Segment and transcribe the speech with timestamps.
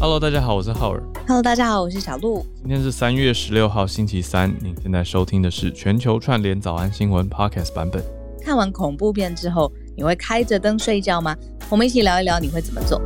[0.00, 1.02] Hello，大家好，我是浩尔。
[1.26, 2.46] Hello，大家好，我是小鹿。
[2.60, 4.48] 今天是三月十六号，星期三。
[4.62, 8.00] 您现在收听的是全球串联早安新闻 Podcast 版本。
[8.40, 11.36] 看完恐怖片之后，你会开着灯睡觉吗？
[11.68, 13.02] 我们一起聊一聊，你会怎么做？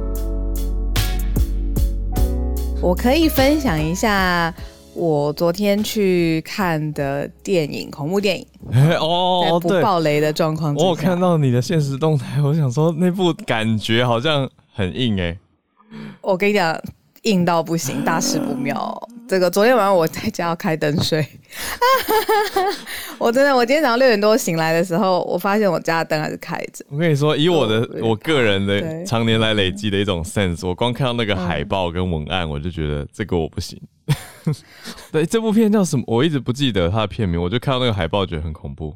[2.83, 4.55] 我可以分享一下
[4.93, 8.47] 我昨天去看的电影，恐怖电影，
[9.01, 10.85] 哦，不对，爆雷的状况之下。
[10.87, 15.35] 我有看到你的现实动态，我想说那部感觉好像很硬哎、
[16.23, 16.81] 我跟你讲，
[17.23, 19.09] 硬到不行，大事不妙。
[19.29, 21.27] 这个昨天晚上我在家要开灯睡，
[23.19, 26.85] 我真的，我今天早上六点多醒来的时候，我发现我家的灯还是开着。
[26.91, 33.81] 我跟你说，以我的我个人的对常年来累积的一种 sense，我光看到那个海报跟文案，我就觉得这个我不行。
[35.11, 36.05] 对，这部片叫什么？
[36.07, 38.95] 我一直不记得它的片名，我就看到那个海报，觉得很恐怖。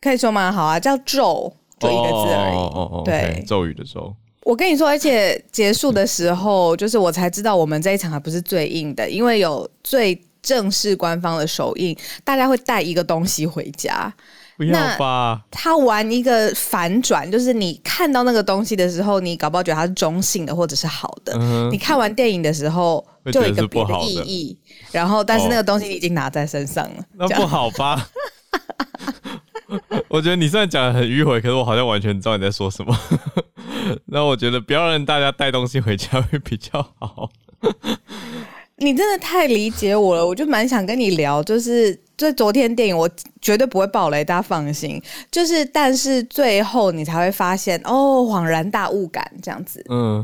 [0.00, 0.50] 可以说吗？
[0.50, 2.54] 好啊，叫咒，就一个字而已。
[2.56, 4.14] 哦哦哦，对咒语的咒。
[4.46, 14.12] 我跟你说，而且结束的时候，就是我才知道我们这一场还不是最硬的，因为有最正式官方的首映，大家会带一个东西回家。
[14.56, 15.42] 不要吧？
[15.50, 21.36] 他玩一个反转，就是你看到那个东西的时候，你搞不好觉得它是中性的或者是好的。
[21.40, 24.56] 嗯你看完电影的时候，就有一个别的意义，
[24.92, 27.04] 然后但是哦那个东西你已经拿在身上了。
[27.16, 28.08] 那不好吧？
[30.08, 32.96] 我觉得你虽然讲的很迂回，可是我好像完全知道你在说什么。
[34.06, 37.30] 那我觉得不要让大家带东西回家会比较好。
[38.78, 43.08] 你真的太理解我了，我就蛮想跟你聊，就是就昨天电影，我
[43.40, 45.02] 绝对不会爆雷，大家放心。
[45.30, 49.82] 就是，但是最后你才会发现，哦，恍然大悟感这样子。
[49.88, 50.22] 嗯，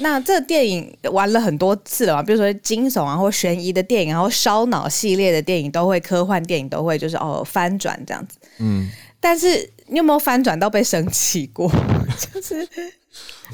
[0.00, 8.38] 那这电影玩了很多次了嘛，比如说惊悚啊或悬疑的电影，然后烧脑系列的电影都会，科幻电影都会，就是哦翻转这样子。
[8.58, 8.88] 嗯，
[9.20, 11.70] 但是你有没有翻转到被生气过？
[12.32, 12.68] 就是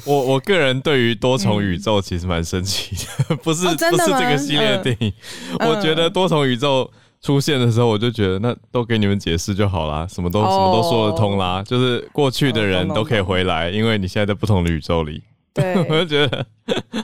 [0.05, 2.95] 我我个人对于多重宇宙其实蛮生气
[3.29, 5.13] 的， 不是、不是这个系列的电影。
[5.59, 6.89] 嗯我觉得多重宇宙
[7.21, 15.23] 出现的时候，我就觉得那都给你们解释就好啦，什么都、哦什么都说得通啦，就是过去的人都可以回来，因为你现在在不同的宇宙里。
[15.53, 16.45] 对， 我就觉得，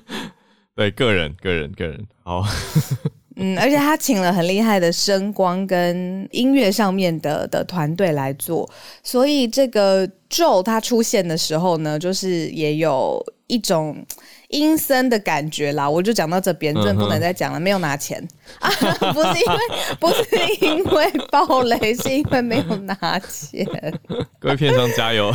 [0.75, 2.43] 对个人个人个人好。
[3.41, 8.69] 嗯，而且他请了很厉害的声光跟音乐上面的的团队来做，
[9.01, 14.05] 所以这个咒它出现的时候呢，就是也有一种
[14.49, 15.89] 阴森的感觉啦。
[15.89, 18.21] 我就讲到这边，真的不能再讲了，没有拿钱
[18.59, 18.69] 啊，
[19.13, 19.59] 不是因为
[19.99, 23.65] 不是因为暴雷，是因为没有拿钱。
[24.39, 25.33] 各位片商加油！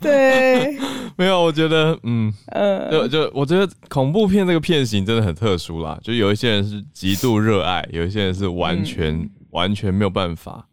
[0.00, 0.76] 对，
[1.16, 10.66] 没有，我觉得，嗯，嗯，就就我觉得恐怖片这个片型真的很特殊啦，就有一些人是极度热爱，有一些人是完全、嗯完全没有办法，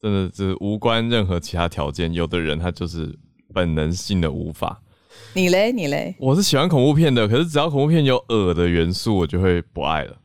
[0.00, 2.14] 真的是无关任何其他条件。
[2.14, 3.12] 有的人他就是
[3.52, 4.80] 本能性的无法。
[5.32, 10.16] 你嘞，你嘞我是喜欢恐怖片的，可是只要恐怖片有恶的元素，我就会不爱了。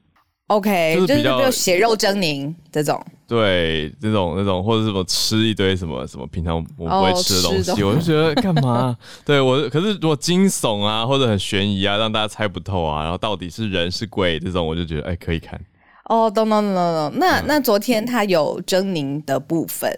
[0.48, 3.04] ，OK，就是就是比较血肉狰狞这种。
[3.28, 8.98] 对，这种那种或者什么吃一堆什么什么平常我不会哦吃的东西，我就觉得干嘛？
[9.24, 15.60] 对我，可是如果惊悚啊或者很悬疑啊，让大家猜不透啊，然后到底是人是鬼这种，我就觉得哎可以看。
[16.09, 17.20] 哦，懂懂懂懂懂。
[17.20, 19.90] 那、那昨天他有狰狞的部分，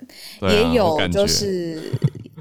[0.41, 1.81] 啊也有就是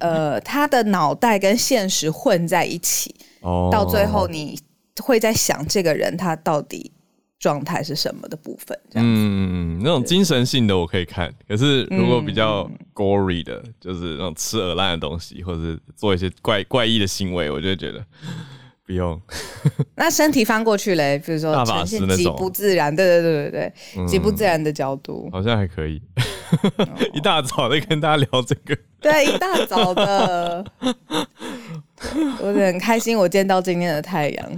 [0.00, 4.58] 呃，他的脑袋跟现实混在一起，哦，到最后你
[5.00, 6.90] 会在想这个人他到底
[7.38, 9.06] 状态是什么的部分，这样。
[9.08, 18.04] 嗯嗯嗯，那种精神性的我可以看，可是如果比较嗯 gory 的，就是那种吃鹅烂的东西，或者是做一些怪怪异的行为，我就觉得
[18.90, 19.20] 不用。
[19.94, 24.06] 那身体翻过去嘞，比如说大法呈现极不自然，对对对对对，嗯。
[24.08, 26.02] 极不自然的角度，好像还可以，
[27.14, 28.76] 一大早在跟大家聊这个。
[29.00, 30.64] 对，一大早的，
[32.42, 34.52] 我很开心，我见到今天的太阳，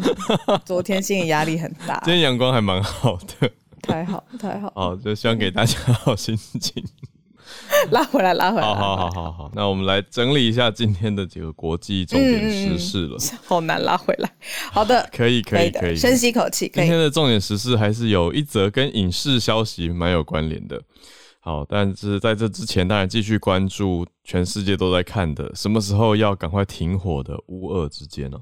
[0.64, 2.00] 昨天心理压力很大。
[2.04, 3.50] 今，天阳光还蛮好的，
[3.82, 6.82] 太好太好，好，就希望给大家好心情。
[7.90, 13.16] 拉回来拉回来，好好好好好，那我们来整理一下今天的几个国际重点时事了。
[13.44, 14.30] 好难拉回来。
[14.70, 20.80] 好的， 可以可以可以，深吸一口气，今天的重点时事还是有一则跟影视消息蛮有关联的。
[21.40, 28.38] 好，但是在这之前，当然继续关注全世界都在看的，什么时候要赶快停火的乌俄之间呢、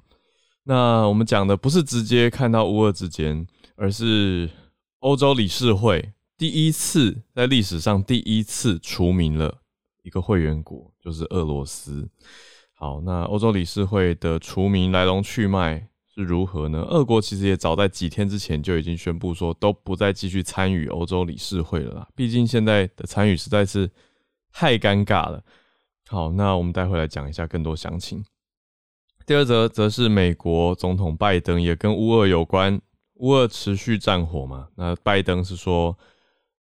[0.64, 3.46] 那我们讲的不是直接看到乌俄之间，
[3.76, 4.50] 而是
[4.98, 9.58] 欧洲理事会第一次在历史上第一次除名了
[10.02, 12.08] 一个会员国，就是俄罗斯。
[12.72, 16.80] 好，那欧洲理事会的除名来龙去脉是如何呢？
[16.80, 22.08] 俄国其实也早在几天之前就已经宣布说，都不再继续参与欧洲理事会了啦。
[22.16, 23.90] 毕竟现在的参与实在是
[24.50, 25.44] 太尴尬了。
[26.08, 28.24] 好，那我们待会来讲一下更多详情。
[29.26, 32.80] 第二则则是美国总统拜登也跟乌俄有关，
[33.16, 34.68] 乌俄持续战火嘛。
[34.76, 35.94] 那拜登是说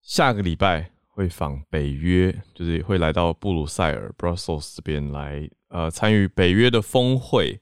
[0.02, 7.60] 下个礼拜会访北约，就是会来到布鲁塞尔 （Brussels） 这边来，呃，参与北约的峰会。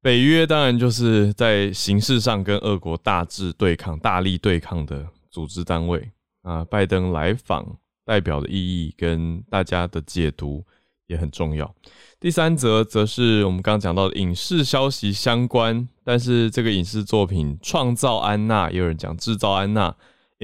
[0.00, 6.10] 北约当然就是在形式上跟俄国大致对抗、大力对抗的组织单位
[6.42, 6.64] 啊。
[6.64, 10.64] 拜登来访代表的意义跟大家的解读
[11.08, 11.74] 也很重要。
[12.20, 19.94] 第三则则是我们刚刚讲到的影视消息相关，但是这个影视作品《创造安娜》，也有人讲《制造安娜》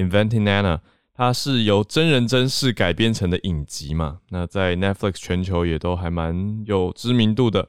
[0.04, 0.80] （Inventing Anna），
[1.14, 4.18] 它是由真人真事改编成的影集嘛？
[4.30, 7.68] 那在 Netflix 全球也都还蛮有知名度的。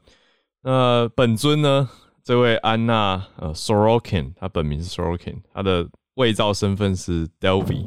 [0.63, 1.89] 那本尊呢？
[2.24, 7.86] 这位安娜呃，Sorokin，她本名是 Sorokin，她的伪造身份是 Delvey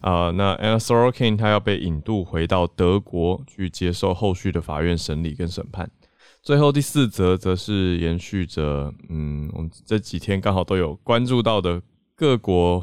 [0.00, 0.30] 啊。
[0.30, 5.90] 那 Anna Sorokin 她要被引渡回到德国去接受后续的法院审理跟审判。
[6.42, 11.82] 最后第四则则是延续着，嗯，我们这几天刚好都有关注到的
[12.16, 12.80] 各国，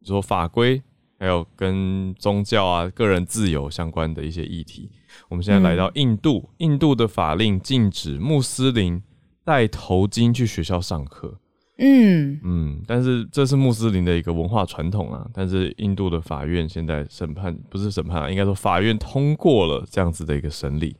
[0.00, 0.82] 比如说法规，
[1.22, 4.90] 还有跟宗教啊、个人自由相关的一些议题。
[5.28, 9.00] 我们现在来到印度，印度的法令禁止穆斯林
[9.44, 11.38] 戴头巾去学校上课。
[11.78, 15.24] 嗯嗯，但是这是穆斯林的一个文化传统啊。
[15.32, 20.96] 但是印度的法院现在审判，不是审判啊，应该说法院通过了这样子的一个审理。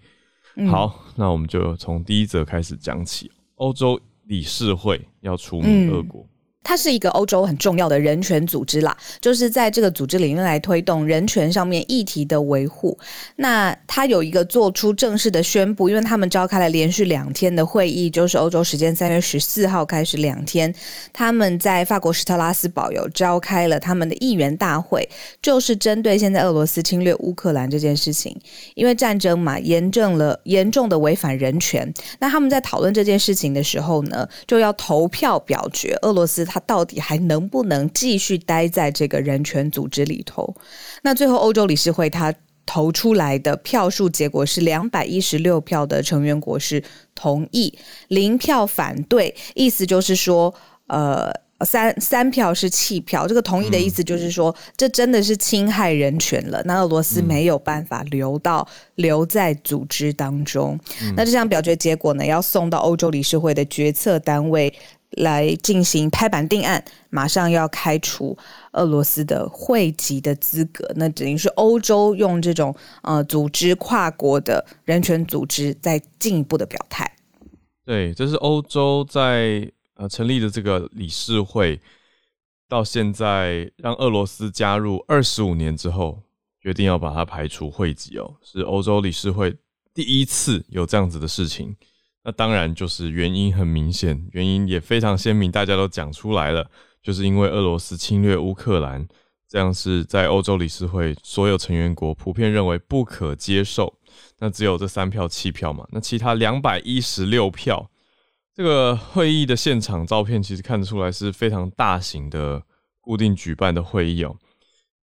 [0.70, 6.24] 好，那我们就从第一则开始讲起，欧洲理事会要除名俄国。
[6.64, 12.96] 它是一个欧洲很重要的人权组织啦，就是在这个组织里面来推动人权上面议题的维护。
[13.36, 20.72] 那它有一个做出正式的宣布，因为他们召开了连续两天的会议，就是欧洲时间三月十四号开始两天，
[21.12, 25.08] 他们在法国施特拉斯堡有召开了他们的议员大会，
[25.42, 28.38] 就是针对现在俄罗斯侵略乌克兰这件事情，
[28.76, 31.92] 因为战争嘛，严重了严重的违反人权。
[32.20, 36.46] 那他们在讨论这件事情的时候呢，就要投票表决俄罗斯。
[36.52, 40.54] 他到底还能不能继续待在这个人权组织里头？
[41.02, 42.34] 那最后欧洲理事会他
[42.66, 46.84] 投出来的票数结果是两百一十六票的成员国是
[47.14, 47.72] 同意，
[48.08, 50.54] 零票反对，意思就是说，
[50.88, 51.32] 呃，
[51.64, 53.26] 三三票是弃票。
[53.26, 56.62] 这个同意的意思就是说，这真的是侵害人权了。
[56.66, 60.78] 那俄罗斯没有办法留到留在组织当中。
[61.16, 64.70] 那这项表决结果呢，要送到欧洲理事会的决策单位。
[65.18, 68.36] 来进行拍板定案，马上要开除
[68.72, 77.10] 俄罗斯的会籍的资格，那等于是欧洲用这种呃组织跨国的人权组织在进一步的表态。
[77.84, 81.80] 对，这是欧洲在呃成立的这个理事会，
[82.68, 86.22] 到现在让俄罗斯加入二十五年之后，
[86.60, 89.54] 决定要把它排除会籍哦，是欧洲理事会
[89.92, 91.76] 第一次有这样子的事情。
[92.24, 96.70] 那当然就是原因很明显，原因也非常鲜明，大家都讲出来了，
[97.02, 99.06] 就是因为俄罗斯侵略乌克兰，
[99.48, 103.92] 这样是在欧洲理事会所有成员国普遍认为不可接受。
[104.38, 105.84] 那只有这三票弃票嘛？
[105.90, 107.90] 那其他两百一十六票，
[108.54, 112.62] 这个会议的现场照片其实看得出来是非常大型的
[113.00, 114.36] 固定举办的会议哦。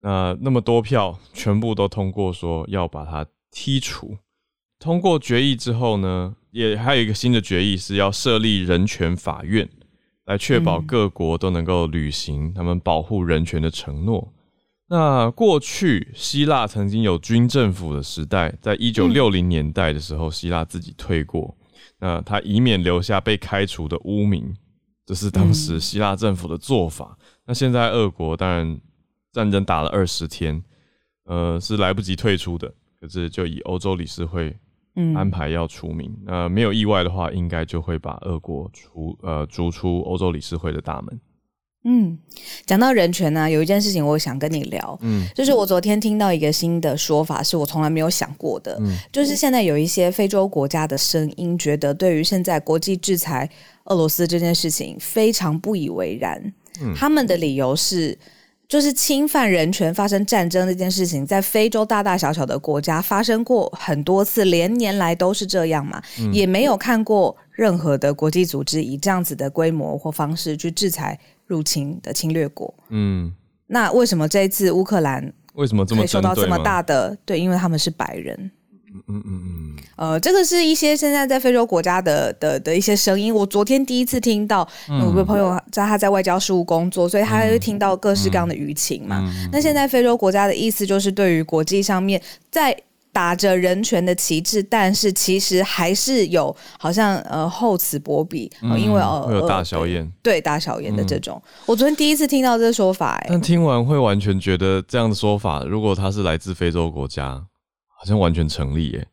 [0.02, 4.18] 那那么多票全部都通过，说要把它剔除。
[4.80, 6.38] 通过决议之后呢？
[6.52, 9.70] 也还有一个新的决议是要设立人权法院，
[10.26, 14.34] 来确保各国都能够履行他们保护人权的承诺。
[14.88, 21.56] 那过去希腊曾经有军政府的时代，在一九六零年代的时候，希腊自己退过，
[22.00, 24.52] 那他以免留下被开除的污名，
[25.06, 27.16] 这是当时希腊政府的做法。
[27.46, 28.80] 那现在俄国当然
[29.32, 30.64] 战争打了二十天，
[31.26, 34.58] 呃，是来不及退出的，可是就以欧洲理事会。
[35.16, 41.20] 安排要除名，呃没有意外的话，应该就会把俄国除呃逐出欧洲理事会的大门。
[41.86, 42.18] 嗯，
[42.66, 53.50] 讲到人权呢，有一件事情我想跟你聊，嗯，就是我昨天听到一个新的说法，是我从来没有想过的，嗯，就是现在有一些非洲国家的声音，觉得对于现在国际制裁
[53.86, 58.18] 俄罗斯这件事情非常不以为然，嗯，他们的理由是。
[58.70, 66.00] 就是侵犯人权、发生战争这件事情，在非洲大大小小的国家发生过很多次，连年来都是这样嘛，
[66.32, 72.72] 也没有看过任何的国际组织以这样子的规模或方式去制裁入侵的侵略国。
[72.90, 73.34] 嗯，
[73.66, 77.18] 那为什么这一次乌克兰为什么这么受到这么大的？
[77.26, 78.52] 对，因为他们是白人。
[78.94, 83.34] 嗯嗯嗯嗯，呃，这个是一些现在在非洲国家的的的一些声音。
[83.34, 84.68] 我昨天第一次听到，
[85.06, 89.24] 我个朋友在他在外交事务工作，所以他会听到各式各样的舆情嘛。
[89.52, 92.76] 那现在非洲国家的意思就是，对于国际上面在。
[93.12, 100.10] 打着人权的旗帜，但是其实还是有好像呃厚此薄彼，呃因为呃嗯会有大呃小眼。
[100.22, 101.42] 对大小眼的这种。
[101.66, 107.44] 我昨天第一次听到这个说法、哎但，听完会完全觉得这样的说法，如果他是来自非洲国家，
[108.00, 109.06] 好像完全成立耶。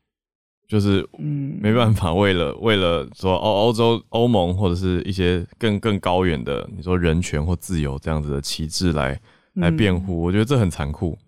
[0.68, 9.20] 就是嗯，没办法，为了 为了说欧欧洲欧盟或者是一些更更高远的，你说人权或自由这样子的旗帜来
[9.54, 11.18] 来辩护，我觉得这很残酷。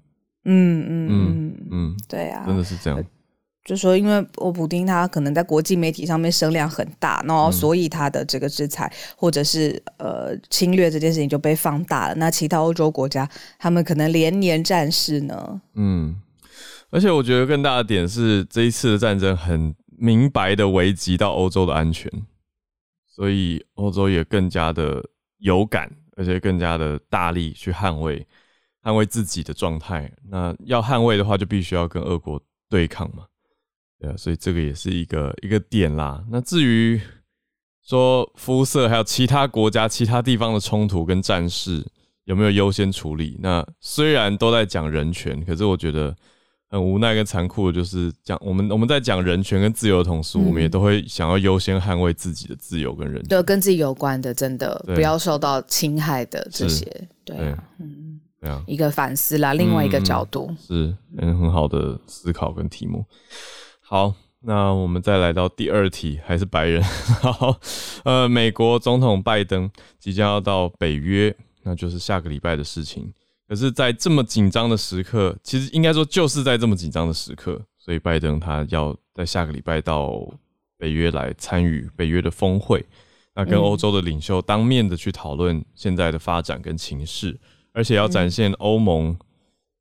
[0.45, 3.05] 嗯嗯嗯嗯，嗯，对啊，真的是这样。
[3.65, 12.15] 就说因为欧普丁他可能在国际媒体上面声量很大，然后所以他的这个制裁或者是呃侵略这件事情就被放大了。
[12.15, 15.61] 那其他欧洲国家他们可能连年战事呢？
[15.75, 16.17] 嗯，
[16.91, 22.11] 而且我觉得更大的点是，这一次的战争很明白的危及到欧洲的安全，
[23.07, 25.05] 所以欧洲也更加的
[25.39, 28.27] 有感，而且更加的大力去捍卫
[28.83, 30.11] 捍卫自己的状态。
[30.31, 32.41] 那要捍卫的话，就必须要跟俄国
[32.71, 33.27] 对抗嘛。
[34.01, 36.25] 对啊，所以这个也是一个一个点啦。
[36.31, 37.01] 那至于
[37.85, 41.85] 说肤色还有其他国家、其他地方的冲突跟战事
[42.25, 43.37] 有没有优先处理？
[43.41, 46.17] 那虽然都在讲人权，可是我觉得
[46.71, 53.29] 很无奈跟残酷的就是讲我们我们在讲人权跟自由的同时，嗯我们也都会想要优先捍卫自己的自由跟人权。
[53.29, 56.85] 对，跟自己有关的，真的不要受到侵害的这些，
[57.25, 57.37] 对
[57.79, 63.05] 嗯，对啊，一个反思啦，另外一个嗯角度，是嗯很好的思考跟题目。
[63.81, 66.83] 好，那我们再来到第二题，还是白人。
[67.23, 67.59] 好，
[68.05, 73.11] 呃，美国总统拜登即将要到北约，那就是下个礼拜的事情。
[73.49, 80.23] 可是，在这么紧张的时刻，其实应该说就是在这么紧张的时刻，所以拜登他要在下个礼拜到
[80.77, 82.85] 北约来参与北约的峰会，
[83.35, 87.41] 那跟嗯欧洲的领袖当面的去讨论现在的发展跟情势，
[87.73, 89.19] 而且要展现欧盟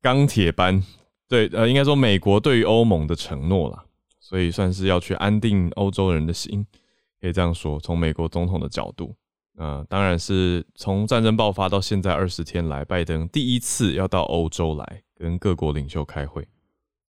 [0.00, 0.82] 钢铁般
[1.28, 3.84] 对呃，应该说美国对于欧盟的承诺啦，
[4.18, 6.66] 所以算是要去安定欧洲人的心，
[7.20, 7.78] 可以这样说。
[7.80, 9.14] 从美国总统的角度，
[9.58, 16.46] 呃，当然是从战争爆发到现在二十天来，拜登第一次要到欧洲来跟各国领袖开会。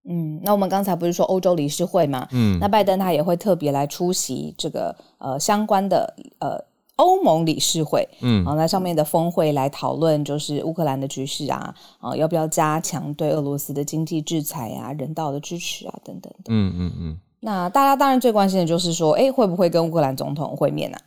[0.09, 2.27] 嗯，那我们刚才不是说欧洲理事会吗？
[2.31, 6.57] 嗯那拜登他也会特别来出席这个呃相关的呃
[6.95, 16.45] 欧盟理事会，嗯啊，那上面的峰会来讨论就是乌克兰的局势啊，啊，要不要加强对俄罗斯的经济制裁啊、人道的支持啊等等的。
[16.47, 20.99] 嗯嗯嗯，那大家当然最关心的就是说，哎，会不会跟乌克兰总统会面啊？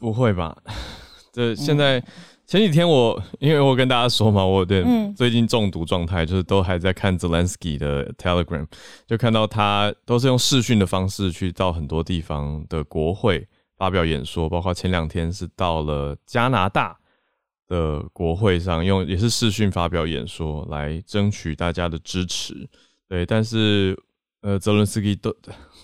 [0.00, 0.56] 不会吧？
[1.32, 2.02] 这现在、
[2.44, 8.66] 前几天我因为我跟大家说嘛，我的嗯最近中毒状态，就是都还在看 Zelensky 的 Telegram，
[9.06, 16.98] 就看到他都是用视讯的方式去到很多地方的国会发表演说，包括前两天是到了加拿大
[17.68, 22.68] 的国会上用也是视讯发表演说，来争取大家的支持。
[23.08, 23.96] 对，但是
[24.42, 25.32] 呃，泽伦斯基都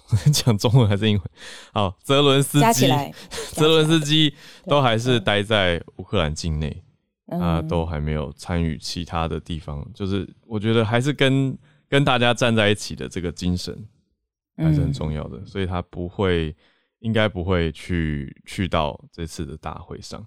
[0.33, 1.25] 讲中文还是英文？
[1.73, 2.87] 好，泽伦斯基。
[3.53, 4.35] 泽伦斯基
[4.67, 6.83] 都还是待在乌克兰境内，
[7.27, 9.87] 嗯啊，都还没有参与其他的地方。
[9.95, 11.57] 就是我觉得还是跟
[11.89, 13.77] 跟大家站在一起的这个精神
[14.57, 16.55] 还是很重要的，所以他不会，
[17.01, 20.27] 应该不会去去到这次的大会上。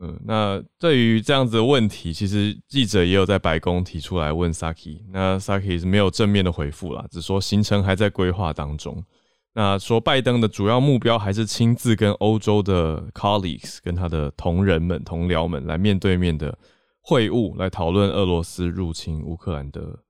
[0.00, 9.02] 嗯，那对于这样子的问题，其实记者也有在白宫提出来问 Saki，那 Saki 是没有正面的回复啦，只说行程还在规划当中。
[9.54, 16.58] 那说拜登的主要目标还是亲自跟欧洲的 colleagues 跟他的同仁们、同僚们来面对面的
[17.00, 20.00] 会晤，来讨论俄罗斯入侵乌克兰的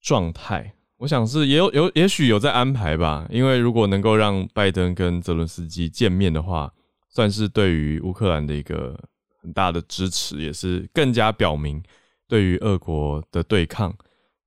[0.00, 0.74] 状态。
[0.96, 6.72] 我想是也有有也许有在安排吧，因为如果能够让拜登跟泽伦斯基见面的话，
[7.08, 8.98] 算是对于乌克兰的一个
[9.42, 11.82] 很大的支持，也是更加表明
[12.28, 13.94] 对于俄国的对抗。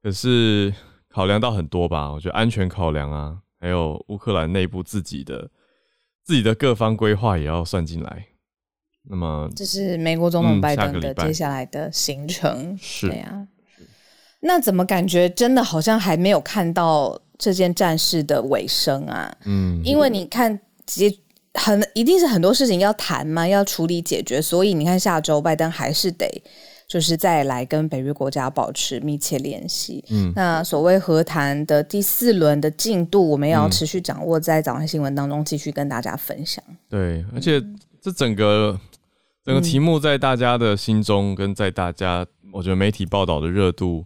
[0.02, 0.74] 可是
[1.10, 5.50] 考量到很多吧，我觉得安全考量啊，还有乌克兰内部自己的
[6.24, 8.28] 自己的各方规划也要算进来。
[9.10, 13.48] 那么这是美国总统嗯拜登的接下来的行程，是对呀、
[14.40, 19.36] 那怎么感觉真的好像还没有看到这件战事的尾声啊？
[19.46, 21.10] 嗯，因为你看，结
[21.54, 26.28] 很一定是很多事情要谈嘛，要处理解决，所以你看下周拜登还是得
[26.88, 30.04] 就是再来跟北约国家保持密切联系。
[30.10, 36.64] 嗯那所谓和谈的第四轮的进度，我们也要嗯持续掌握，在早安新闻当中继续跟大家分享。
[36.90, 37.62] 对，而且
[38.02, 38.80] 这整个
[39.46, 44.06] 整个题目在大家的心中，跟在大家我觉得媒体报道的热度，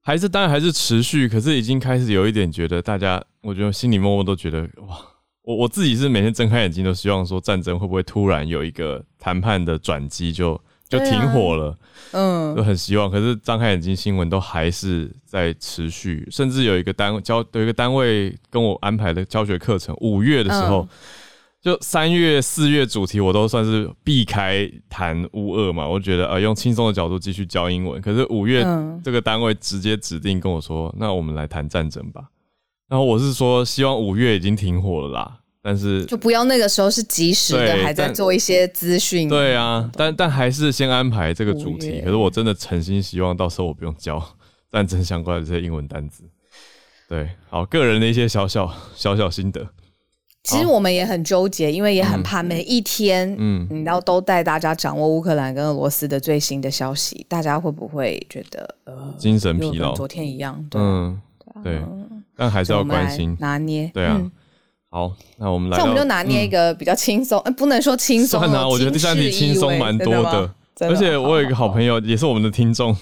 [0.00, 4.98] 还是当然还是持续，可是已经开始有一点觉得大家，我觉得心里默默都觉得哇，
[5.46, 11.78] 我我自己是每天睁开眼睛都希望说战争会不会突然有一个谈判的转机就就停火了，
[12.10, 13.08] 嗯就很希望。
[13.08, 20.82] 可是张开眼睛，新闻都还是在持续，甚至有一个单位教有一个单位跟我安排的教学课程，五月的时候。
[20.82, 20.88] 嗯
[21.62, 28.00] 就三月、四月主题我都算是避开谈乌俄嘛，我觉得呃用轻松的角度继续教英文。
[28.00, 32.22] 可是五月嗯这个单位直接指定跟我说，那我们来谈战争吧。
[32.88, 39.28] 然后我是说，希望五月已经停火了啦，但是就不要那个时候是及时的，还在做一些资讯。
[39.28, 42.00] 对啊，但但还是先安排这个主题。
[42.04, 44.22] 可是我真的诚心希望到时候我不用教
[44.70, 46.22] 战争相关的这些英文单词。
[47.08, 49.66] 对，好，个人的一些小小小小心得。
[50.44, 60.64] 其实我们也很纠结，因为也很怕每一天，嗯嗯，你要都带大家掌握乌克兰跟俄罗斯的最新的消息，大家会不会觉得呃精神疲劳昨天一样？
[60.70, 61.20] 对，嗯，
[61.64, 61.82] 对，
[62.36, 63.36] 但还是要关心。
[63.40, 63.90] 拿捏。
[63.94, 64.30] 对啊嗯，
[64.90, 72.94] 好，那我们来那我们就拿捏一个比较轻松， 呃不能说轻松哦，算啊，我觉得第三题轻松蛮多的而且我有一个好朋友，也是我们的听众，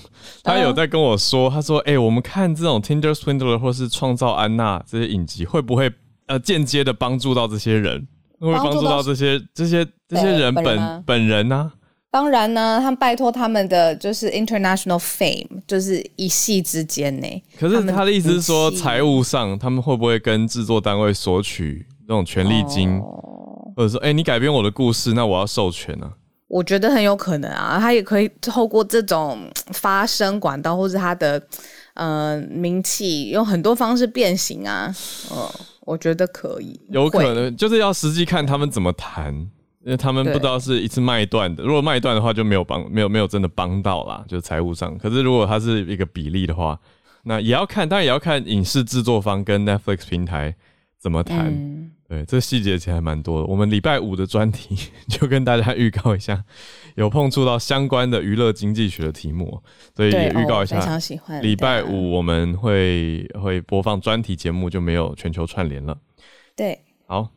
[0.44, 5.92] 他嗯有在跟我说，他说：“哎、我们看这种 Tinder Swindler 或是创造安娜这些影集，会不会
[6.26, 8.06] 呃间接的帮助到这些人？
[8.38, 11.72] 会不会帮助到这些这些这些人本本人吗本人呢、
[12.14, 17.26] 当然呢，他们拜托他们的就是 international fame，就是一夕之间呢。
[17.58, 26.08] 可是他的意思是说，财务上他们会不会跟制作单位索取那种权利金，哦或者说，哎、你改编我的故事，那我要授权啊？
[26.46, 31.42] 我觉得很有可能啊，他也可以透过这种嘖发声管道，或是他的
[31.94, 34.94] 呃名气，用很多方式变形啊。
[35.32, 39.48] 嗯，我觉得可以，有可能就是要实际看他们怎么谈，
[39.84, 41.62] 因为他们不知道是一次卖断的。
[41.62, 44.96] 如果卖断的话，就没有帮，没有没有真的帮到啦，就是财务上。
[44.98, 46.78] 可是如果它是一个比例的话，
[47.24, 50.54] 那也要看，当然也要看影视制作方跟 Netflix 平台
[50.98, 51.48] 怎么谈。
[51.48, 53.46] 嗯，对，这细节其实还蛮多的。
[53.46, 54.76] 我们礼拜五的专题
[55.08, 56.42] 就跟大家预告一下，
[56.94, 59.62] 有碰触到相关的娱乐经济学的题目，
[59.94, 60.78] 所以对也预告一下。
[60.78, 61.42] 哦非常喜欢。
[61.42, 65.96] 礼拜五我们会会播放专题节目，就没有全球串联了。
[66.56, 66.78] 对。
[67.06, 67.28] 好，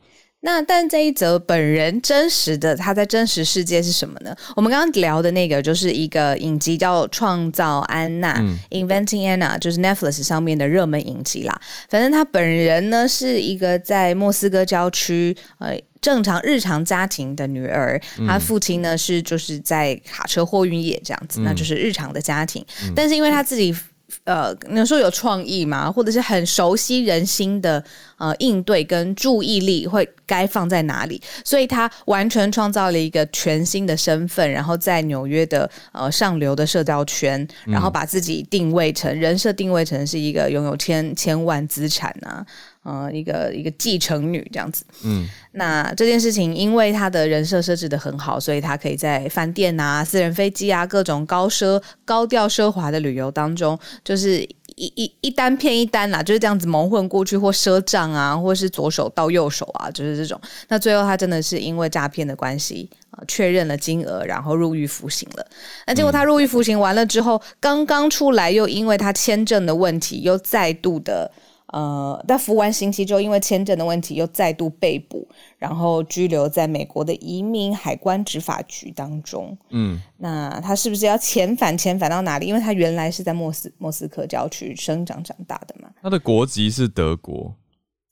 [0.42, 4.36] 那但这一则本人真实的他在真实世界是什么呢？
[4.56, 11.60] 我们刚刚聊的那个就是一个影集叫《创造安娜》嗯 （Inventing Anna），就是 Netflix 上面的热门影集啦。
[11.90, 15.78] 反正他本人呢是一个在莫斯科郊区呃。
[16.00, 22.64] 正常日常家庭的女儿，她父亲呢是就是在卡车货运业这样子，那就是日常的家庭。
[22.96, 23.76] 但是因为他自己
[24.24, 25.92] 呃，能说有创意嘛？
[25.92, 27.84] 或者是很熟悉人心的
[28.18, 31.20] 呃应对跟注意力会该放在哪里？
[31.44, 42.46] 所以他完全创造了一个全新的身份，然后在纽约的呃上流的社交圈，然后把自己定位成人设定位成是一个拥有千千万资产啊。
[42.84, 60.40] 呃，一个一个继承女这样子，嗯，那这件事情，因为他的人设设置的很好，所以他可以在饭店啊、私人飞机啊、各种高奢、高调奢华的旅游当中，就是一一一单骗一单啦，就是这样子蒙混过去，或赊账啊，或是左手到右手啊，就是这种。
[60.68, 65.46] 那最后他真的是因为诈骗的关系啊，确认了金额，然后入狱服刑了。
[65.88, 71.32] 那结果他入狱服刑完了之后，刚刚出来，又因为他签证的问题，又再度的。
[71.74, 75.28] 呃，但服完刑期之后，因为签证的问题，又再度被捕，
[75.58, 79.58] 然后拘留在美国的移民海关执法局当中。
[79.72, 81.78] 嗯，那他是不是要遣返？
[81.78, 82.48] 遣返到哪里？
[82.48, 85.90] 因为他原来是在莫斯莫斯科郊区生长长大的嘛。
[86.02, 87.54] 他的国籍是德国，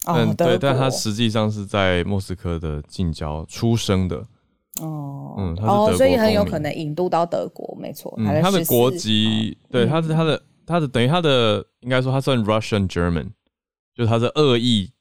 [0.06, 4.18] 哦但，对，但他实际上是在莫斯科的近郊出生的。
[4.82, 8.13] 哦，嗯哦，所以很有可能引渡到德国，没错。
[8.18, 13.30] 嗯，他的国籍，对，嗯他是他的他的等于他的应该说他算 Russian German，
[13.96, 14.92] 就是他是恶意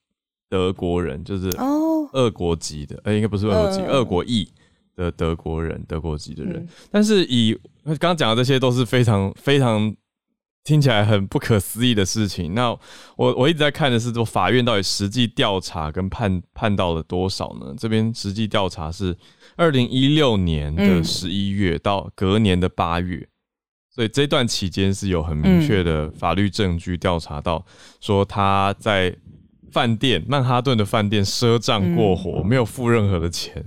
[0.49, 4.49] 德国人，就是哦，俄国籍的，呃，应该不是俄国籍，嗯俄国裔
[4.95, 6.59] 的德国人，德国籍的人。
[6.59, 7.53] 嗯但是以
[7.85, 9.95] 刚刚讲的这些都是非常非常
[10.63, 12.55] 听起来很不可思议的事情。
[12.55, 12.71] 那
[13.17, 17.75] 我我一直在看的是说法院到底实际调查跟判判到了多少呢？
[17.77, 19.17] 这边实际调查是
[19.57, 23.29] 二零一六年的嗯十一月到隔年的八月。
[23.95, 27.65] 所以这段期间是有很明确的法律证据调查到，
[28.01, 29.15] 说他在
[29.71, 33.65] 饭店曼哈顿的饭店赊账过火，没有付任何的钱。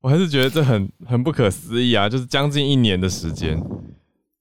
[0.00, 2.08] 我还是觉得这很很不可思议啊！
[2.08, 3.62] 就是将近一年的时间，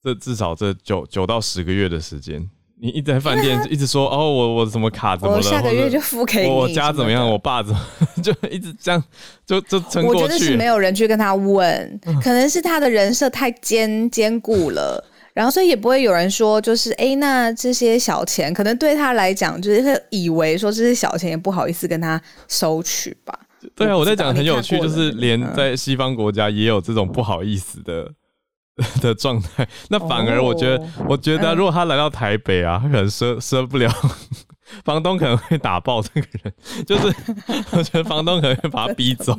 [0.01, 2.47] 这至少这九九到十个月的时间，
[2.79, 6.47] 你一直在饭店一直说哦，我我什么卡怎么了，我下个月就付给你。
[6.47, 7.81] 我我家怎么样，我爸怎么，
[8.23, 9.03] 就一直这样
[9.45, 10.65] 就就撑过我觉得是没。
[10.65, 15.03] 有人去跟他问，可能是他的人设太坚坚固了。
[15.37, 23.39] 然后，所以也不会有人说，就是哎，诶那这些小钱，可能对他来讲，就是会以为说这些小钱也不好意思跟他收取吧。
[23.75, 28.11] 对啊，我在讲很有趣，就是连在西方国家也有这种不好意思的
[28.99, 29.67] 的状态。
[29.89, 33.93] 那反而我觉得，我觉得如果他来到台北啊，他可能收收不了。
[34.83, 36.53] 房东可能会打爆这个人，
[36.85, 37.07] 就是
[37.71, 39.33] 我觉得房东可能会把他逼走。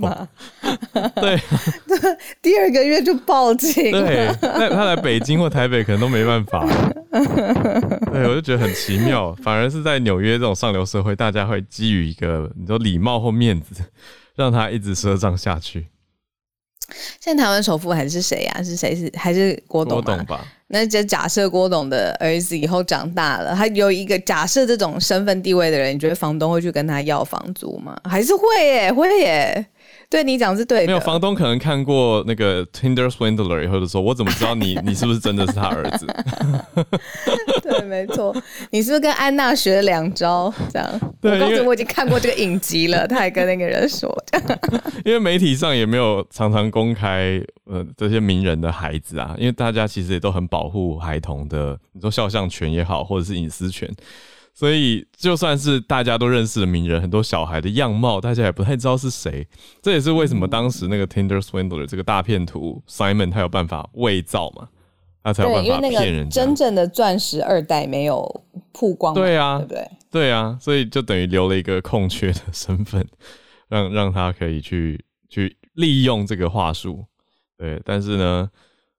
[1.15, 1.41] 对，
[2.43, 3.73] 第二个月就报警。
[3.93, 6.67] 对，那他来北京或台北可能都没办法。
[8.13, 13.75] 对，我就觉得很奇妙，反而是在纽约这种上流社会，大家会基于一个你说礼貌或面子，
[14.35, 15.89] 让他一直赊账下去。
[17.21, 18.63] 现在台湾首富还是谁呀？
[18.63, 18.97] 是谁？
[18.97, 20.47] 是还是郭董吧？
[20.69, 27.99] 那就假设郭董的儿子以后长大了，他有一个假设这种身份地位的人，你觉得房东会去跟他要房租吗？
[28.05, 29.67] 还是会耶，会耶。
[30.11, 30.87] 对你讲是对的。
[30.87, 36.07] 没有房东可能看过那个 Tinder Swindler 以后就说：“我怎么知道你 你是不是真的是他儿子？”
[37.63, 38.35] 对，没错。
[38.71, 40.53] 你是不是跟安娜学了两招？
[40.73, 41.01] 这样。
[41.21, 43.07] 对，我告诉我已经看过这个影集了。
[43.07, 44.09] 他还跟那个人说。
[45.05, 53.87] 因为媒体上也没有常常公开呃这些名人的孩子啊，因为大家其实也都很保护孩童的，你说肖像权也好，或者是隐私权。
[54.59, 59.47] 所以，就算是大家都认识的名人，很多小孩的样貌，大家也不太知道是谁。
[59.81, 64.69] 这也是为什么当时那个 Tinder Swindler 这个大骗徒 Simon 他有办法伪造嘛，
[65.23, 66.29] 他才有办法骗人。
[66.29, 68.43] 真正的钻石二代没有
[68.73, 69.91] 曝光，对啊，对不对？
[70.11, 73.07] 对啊，所以就等于留了一个空缺的身份，
[73.69, 77.05] 让 让他可以去去利用这个话术。
[77.57, 78.51] 对，但是呢。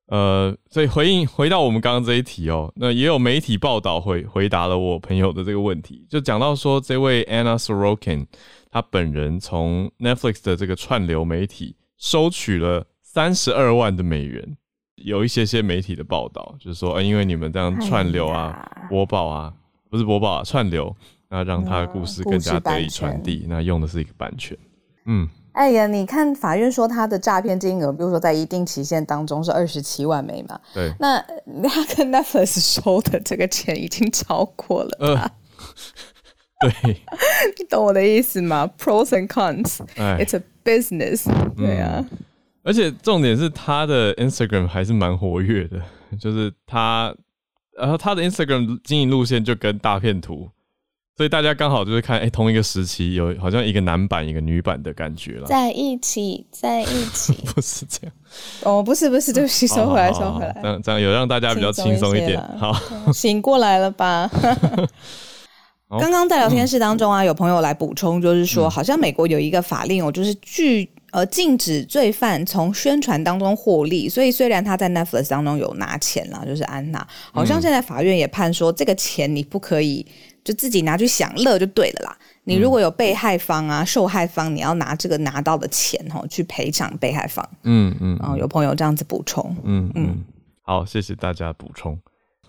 [0.09, 8.25] 呃，所以回应回到我们刚刚这一题哦，那也有媒体报道回回答了我朋友的这个问题，就讲到说这位 Anna Sorokin，
[8.71, 14.57] 他本人从 Netflix 的这个串流媒体收取了三十二万的美元，
[14.95, 19.53] 有一些些媒体的报道，就是说，呃，因为你们这样串流啊、播报啊，
[19.91, 20.95] 不是播报啊，串流，
[21.29, 24.57] 那让他的故事更加得以传递，那用的是一个版权，
[25.05, 25.29] 嗯。
[25.59, 30.57] 哎呀，你看法院说他的诈骗金额，比如说在一定期限当中是二十七万美嘛？
[30.73, 30.89] 对。
[30.99, 31.19] 那
[31.67, 34.97] 他跟 Netflix 收的这个钱已经超过了。
[35.01, 35.31] 呃。
[36.81, 37.01] 对。
[37.59, 41.29] 你懂我的意思吗？Pros and cons，it's a business。
[41.57, 42.05] 对啊。
[42.63, 45.81] 而且重点是他的 Instagram 还是蛮活跃的，
[46.17, 47.13] 就是他，
[47.77, 50.49] 然后他的 Instagram 经营路线就跟大片图。
[51.19, 58.13] 所以大家刚好就是看，哎，同一个时期有好像一个男版一个女版的感觉了，在一起，在一起， 不是这样，
[58.63, 62.73] 哦，不是不是，对不起，收回来，收回来，这样这样有让大家比较轻松一点，好，
[63.12, 64.32] 醒过来了吧？
[65.99, 80.05] 刚刚在聊天室当中啊，有朋友来补充，就是说，好像美国有一个法令哦，就是拒呃禁止罪犯从宣传当中获利，所以虽然他在 Netflix 当中有拿钱了，就是安娜，好像现在法院也判说，这个钱你不可以。
[80.43, 82.17] 就自己拿去享乐就对了啦。
[82.43, 87.47] 你如果有被害方啊、受害方，你要拿这个拿到的钱哦去赔偿被害方。
[87.63, 88.17] 嗯嗯。
[88.19, 89.56] 然后有朋友这样子补充。
[89.63, 90.23] 嗯嗯。
[90.62, 91.99] 好，谢谢大家补充。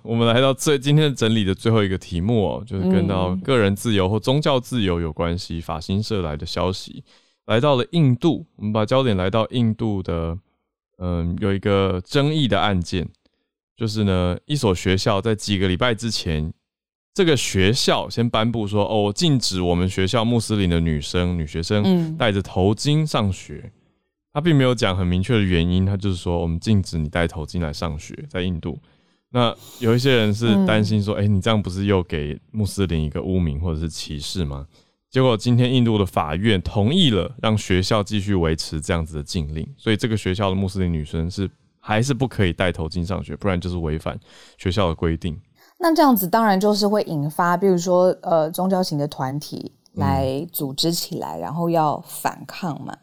[0.02, 5.60] 我们来到最今天整理的最后一个题目哦，就是跟到个人自由或宗教自由有关系。
[5.60, 7.04] 法新社来的消息，
[7.44, 8.46] 来到了印度。
[8.56, 10.38] 我们把焦点来到印度的，
[10.96, 13.06] 嗯，有一个争议的案件，
[13.76, 16.50] 就是呢，一所学校在几个礼拜之前。
[17.12, 23.72] 这个学校先颁布说，哦，禁止我们学校穆斯林的女生、女学生戴着头巾上学。
[24.32, 28.16] 他并没有讲很明确的原因，他就是说，我们禁止你戴头巾来上学。
[28.28, 28.78] 在印度，
[29.30, 34.68] 那有一些人是担心说，哎，你这样不是又给穆斯林一个污名或者是歧视吗？
[35.10, 44.16] 结果今天印度的法院同意了，让学校继续维持这样子的禁令，所以这个学校的穆斯林女生是还是不可以戴头巾上学，不然就是违反
[44.58, 45.36] 学校的规定。
[45.82, 52.94] 那这样子当然就是会引发，比如说呃宗教型的团体来组织起来，然后要反抗嘛。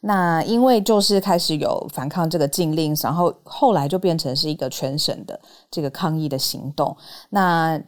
[0.00, 5.38] 那因为就是开始有反抗这个禁令，然后后来就变成是一个全省的
[5.72, 6.96] 这个抗议的行动。
[7.30, 7.82] 那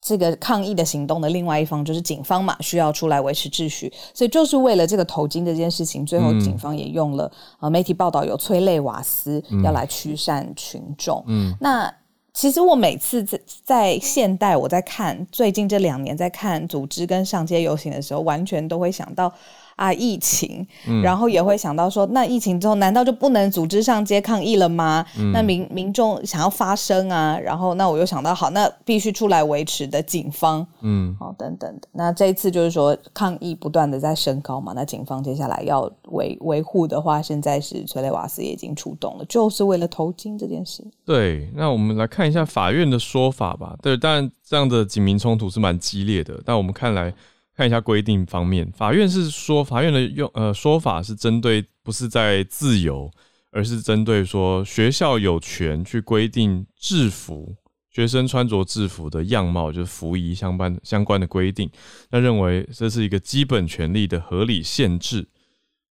[0.00, 3.92] 这个抗议的行动的另外一方就是警方嘛，需要出来维持秩序。
[4.14, 11.22] 所以就是为了这个头巾这件事情，最后警方也用了呃媒体报道有催泪瓦斯要来驱散群众。
[11.26, 11.94] 嗯，那。
[12.32, 19.32] 其实我每次在在现代，我在看最近这两年在看组织跟上街游行的时候，完全都会想到。
[19.80, 25.02] 啊，疫情，嗯然后也会想到说，那疫情之后难道就不能组织上街抗议了吗？
[25.32, 31.88] 那民民众想要发声啊，然后那我又想到，好，那必须出来维持的警方，嗯，好，等等的。
[31.92, 40.84] 那这一次就是说抗议不断的在升高嘛，那警方接下来要维维护的话，现在是崔雷瓦斯也已经出动了，就是为了头巾这件事。
[41.06, 43.74] 对，那我们来看一下法院的说法吧。
[43.80, 47.14] 对，当然这样的警民冲突是蛮激烈的，但我们看来。
[47.60, 53.10] 看一下规定方面，法院是说，法院的用呃说法是针对不是在自由，
[53.50, 57.54] 而是针对说学校有权去规定制服
[57.90, 61.70] 学生穿着制服的样貌，就是服仪相关相关的规定。
[62.10, 65.28] 那认为这是一个基本权利的合理限制。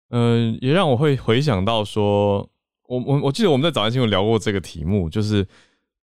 [0.09, 2.49] 嗯，也让我会回想到说，
[2.87, 5.47] 我我我记得我们在早安新闻聊过这个题目，就是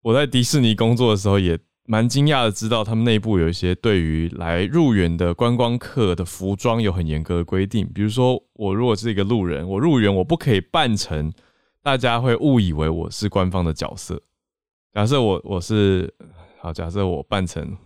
[0.02, 1.60] 我在迪士尼工作的时候也。
[1.86, 7.86] 蛮惊讶的，知道他们内部有一些对于来入园的观光客的服装有很严格的规定。
[7.94, 11.34] 比如说，我如果是一个路人，我入园我不可以扮成
[11.82, 14.22] 大家会误以为我是官方的角色。
[14.94, 16.14] 假设我我是
[16.62, 17.78] 好，假设我扮成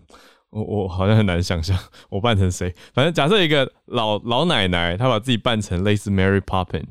[0.51, 1.75] 我我好像很难想象
[2.09, 2.73] 我扮成谁。
[2.93, 6.85] 反正假设一个老老奶奶，她把自己扮成类似 Mary Poppins。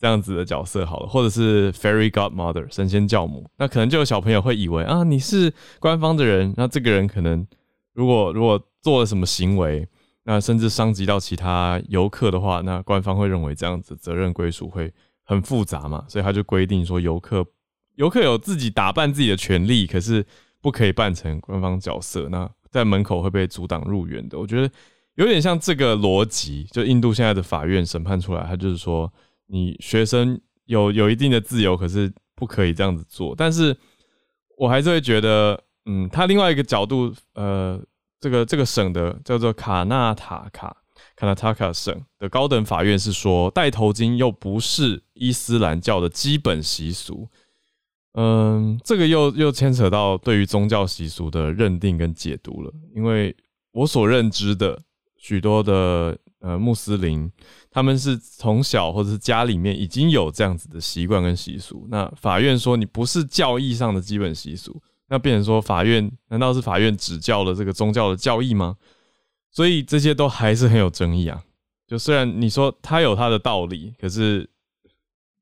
[0.00, 7.46] 这样子的角色好了，或者是 Fairy Godmother 神仙教母，那可能就有小朋友会以为啊，你是官方的人，那这个人可能
[7.92, 9.86] 如果如果做了什么行为，
[10.24, 14.90] 那甚至伤及到其他游客的话，那官方会认为这样子责任归属会
[15.22, 17.44] 很复杂嘛，所以他就规定说游客
[17.96, 20.24] 游客有自己打扮自己的权利，可是
[20.62, 24.38] 不可以扮成官方角色，那在门口会被阻挡入园的。
[24.38, 24.70] 我觉得
[25.16, 29.12] 有点像这个逻辑，就印度现在的法院审判出来，他就是说。
[29.52, 33.34] 你学生有有一定的自由，可是不可以这样子做。
[33.36, 33.76] 但是
[34.56, 37.82] 我还是会觉得，嗯，他另外一个角度，呃，
[38.20, 40.76] 这个这个省的叫做卡纳塔卡
[41.16, 47.28] 卡纳塔卡省的高等法院是说，戴头巾又不是伊斯兰教的基本习俗。
[48.12, 52.72] 嗯，这个又又牵扯到对于宗教习俗的认定跟解读了。
[52.94, 53.36] 因为
[53.72, 54.80] 我所认知的
[55.16, 56.16] 许多的。
[56.40, 57.30] 呃，穆斯林
[57.70, 61.86] 他们是从小或者是家里面已经有这样子的习惯跟习俗。
[61.90, 68.76] 那法院说你不是教义上的基本习俗，那变成说法院难道是法院指教了这个宗教的教义吗？
[69.50, 71.42] 所以这些都还是很有争议啊。
[71.86, 74.48] 就虽然你说他有他的道理，可是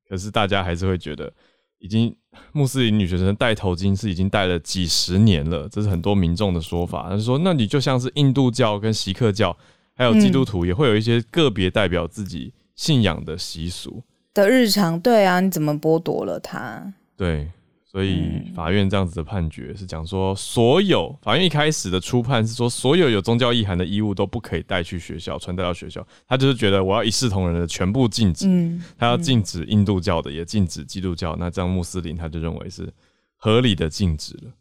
[0.09, 1.33] 可是大家还是会觉得，
[1.79, 2.13] 已经
[2.51, 7.09] 穆斯林女学生戴头巾是已经戴了几十年了，这是很多民众的说法。
[7.09, 9.57] 他说，那你就像是印度教跟锡克教。
[9.99, 14.01] 还有基督徒也会有一些个别代表自己信仰的习俗
[14.33, 16.95] 的日常，对啊，你怎么剥夺了他？
[17.17, 17.51] 对，
[17.85, 26.07] 所以法院这样子的判决是讲说，所有法院一开始的初判是说，所有有宗教意涵的衣物都不可以带去学校，传带到学校。
[26.29, 31.35] 他就是觉得我要一视同仁的全部禁止，嗯，他要禁止印度教的，也禁止基督教。
[31.41, 32.89] 那这样穆斯林他就认为是
[33.37, 34.53] 合理的禁止了，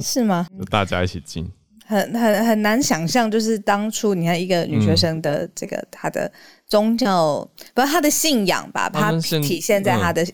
[0.00, 0.46] 是吗？
[0.58, 1.50] 就大家一起禁。
[1.84, 6.30] 很很很难想象，就是当初你看一个女学生的这个她的
[6.66, 8.88] 宗教，不是她的信仰吧？
[8.88, 10.26] 她体现在她的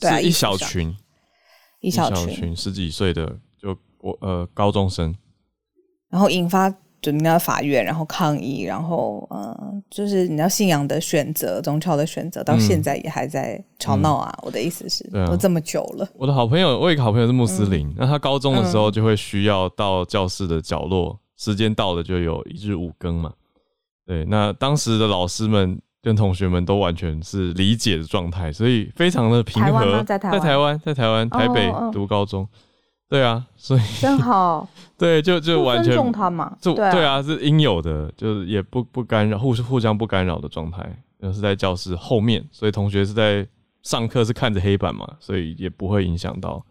[0.00, 0.94] 对一小群
[1.80, 5.14] 一小群十几岁的就我呃高中生，
[6.10, 6.74] 然后引发。
[7.02, 14.36] 就你要法院，然后抗议，然后嗯，就是你要信仰的选择，宗教的选择，到现在也还在吵闹啊。
[14.42, 16.08] 我的意思是，都这么久了。
[16.14, 23.32] 我的好朋友，我一个好朋友是穆斯林，那他高中的时候就会需要到教室的角落，时间到了就有一日五更嘛。
[24.04, 30.02] 对，那当时的老师们跟同学们都完全是理解的状态，所以非常的平和。
[30.02, 32.48] 在台湾，在台湾，在台湾台北读高中。
[33.08, 34.68] 对啊，所以 真好。
[34.98, 36.56] 对，就就完全尊重他嘛。
[36.60, 41.02] 就对啊，是应有的，就是也不不干扰，互互相不干扰的状态。
[41.32, 43.44] 是在教室后面，所以同学是在
[43.82, 46.64] 上课是看着黑板嘛，所以也不会影响到。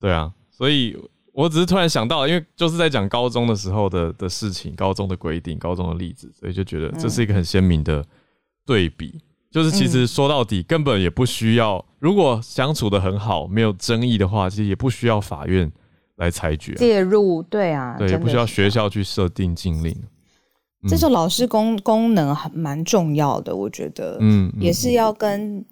[0.00, 0.96] 对啊，所以
[1.32, 8.04] 我只是突然想到，因为就是在讲高中的时候的的事情，高中的规定，高中的例子，所以就觉得这是一个很鲜明的
[8.66, 9.20] 对比。
[9.50, 11.84] 就是其实说到底，根本也不需要。
[11.98, 15.70] 如果相处的很好，没有争议的话，其实也不需要法院
[16.16, 17.42] 来裁决介入。
[17.42, 19.96] 对啊，对，也不需要学校去设定禁令。
[20.88, 25.64] 这时候老师功功能很蛮重要的，我觉得，嗯，也是要跟，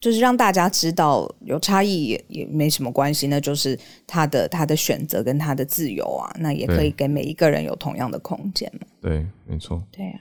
[0.00, 8.86] 就是让大家知道有差异也也没什么关系，那就是他的他的选择跟他的自由啊，那也可以给每一个人有同样的空间嘛。
[9.00, 9.80] 对，没错。
[9.92, 10.20] 对啊。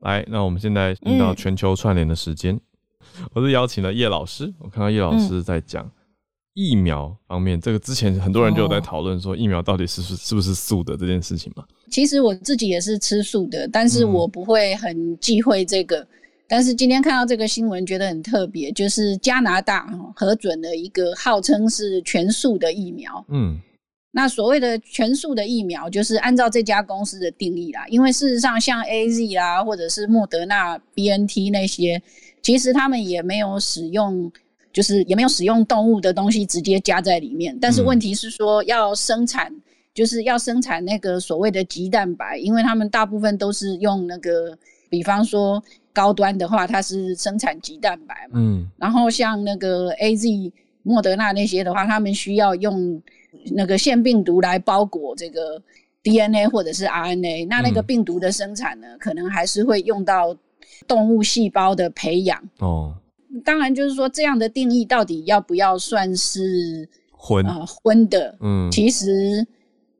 [0.00, 2.58] 来，那我们现在进到全球串联的时间。
[3.34, 5.90] 我是邀请了叶老师，我看到叶老师在讲
[6.54, 11.64] 疫苗方面，这个之前很多人就有在讨论说疫苗到底是是是不是素的这件事情嘛。
[11.90, 16.06] 其实我自己也是吃素的，但是我不会很忌讳这个。
[16.48, 19.86] 但是今天看到这个新闻，觉得很特别，就是加拿大
[20.16, 23.24] 核准了一个号称是全素的疫苗。
[23.28, 23.60] 嗯。
[24.12, 27.86] 那所谓的全素的疫苗，就是按照这家公司的定义啦。
[27.88, 32.02] 因为事实上，像 A Z 啦，或者是莫德纳、B N T 那些，
[32.42, 34.30] 其实他们也没有使用，
[34.72, 37.56] 就是也没有使用动物的东西直接加在里面。
[37.60, 39.54] 但是问题是说，要生产，
[39.94, 53.00] 就是要生产那个所谓的鸡蛋白，因为他们大部分都是用那个，比方说高端的话，它是生产鸡蛋白嘛，嗯然后像那个 A Z、莫德纳那些的话，他们需要用
[53.52, 55.60] 那个腺病毒来包裹这个
[56.02, 60.36] DNA 或者是 RNA，那那个嗯病毒的生产呢，可能还是会用到
[60.86, 62.42] 动物细胞的培养。
[62.58, 62.94] 哦，
[63.44, 68.36] 当然，就是说这样的定义到底要不要算是荤，啊荤的？
[68.40, 69.46] 嗯其实，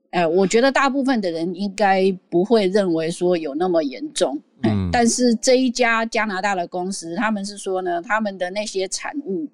[0.09, 4.39] 呃，我觉得大部分的人应该不会认为说有那么严重。
[4.61, 9.47] 哎嗯但是这一家加拿大的公司，他们是说呢，他们的那些产物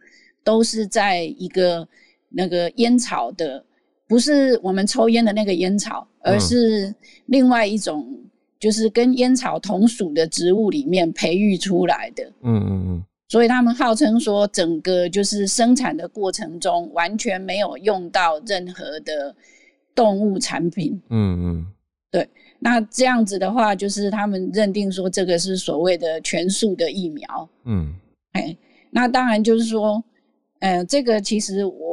[0.44, 1.88] 都是在一个
[2.38, 3.66] 那个烟草的，
[4.08, 6.96] 不是我们抽烟的那个烟草，而嗯是
[7.26, 8.08] 另外一种，
[8.60, 12.24] 就是跟烟草同属的植物里面培育出来的。
[12.44, 19.36] 嗯嗯嗯所以他们号称说，整个就是生产的过程中完全没有用到任何的
[19.96, 21.02] 动物产品。
[21.10, 21.68] 嗯嗯
[22.10, 27.50] 对那这样子的话，就是他们认定说这个是所谓的全素的疫苗。
[27.66, 27.94] 嗯
[28.32, 28.56] 哎，
[28.92, 30.02] 那当然就是说，
[30.60, 31.87] 呃，这个其实我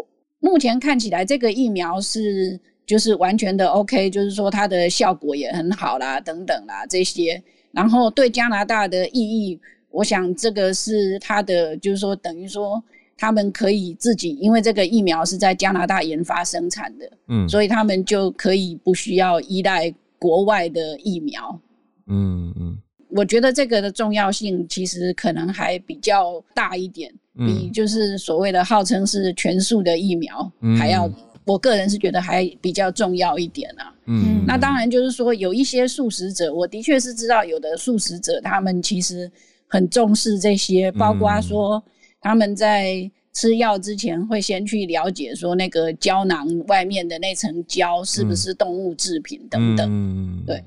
[0.45, 7.43] 目前看起来，这个疫苗是就是完全的 OK，就是说它的效果也很好啦，等等啦这些。
[7.73, 9.59] 然后对加拿大的意义，
[9.91, 12.83] 我想这个是它的，就是说等于说
[13.17, 21.59] 他们可以自己，因为这个疫苗是在加拿大研发生产的，嗯，所以他们就可以不需要依赖国外的疫苗。
[22.07, 22.79] 嗯嗯
[23.09, 30.77] 我觉得这个的重要性其实可能还比较大一点，嗯比就是所谓的号称是全素的疫苗嗯。
[30.77, 31.11] 还要，
[31.45, 33.95] 我个人是觉得还比较重要一点啊。
[34.07, 39.31] 嗯，那当然就是说有一些素食者，我的确是知道有的素食者他们其实
[39.67, 41.83] 很重视这些，包括说
[42.21, 49.89] 他们在吃药之前会先去了解说那个胶囊外面的那层胶是不是动物制品等等。
[49.91, 50.45] 嗯。
[50.47, 50.63] 对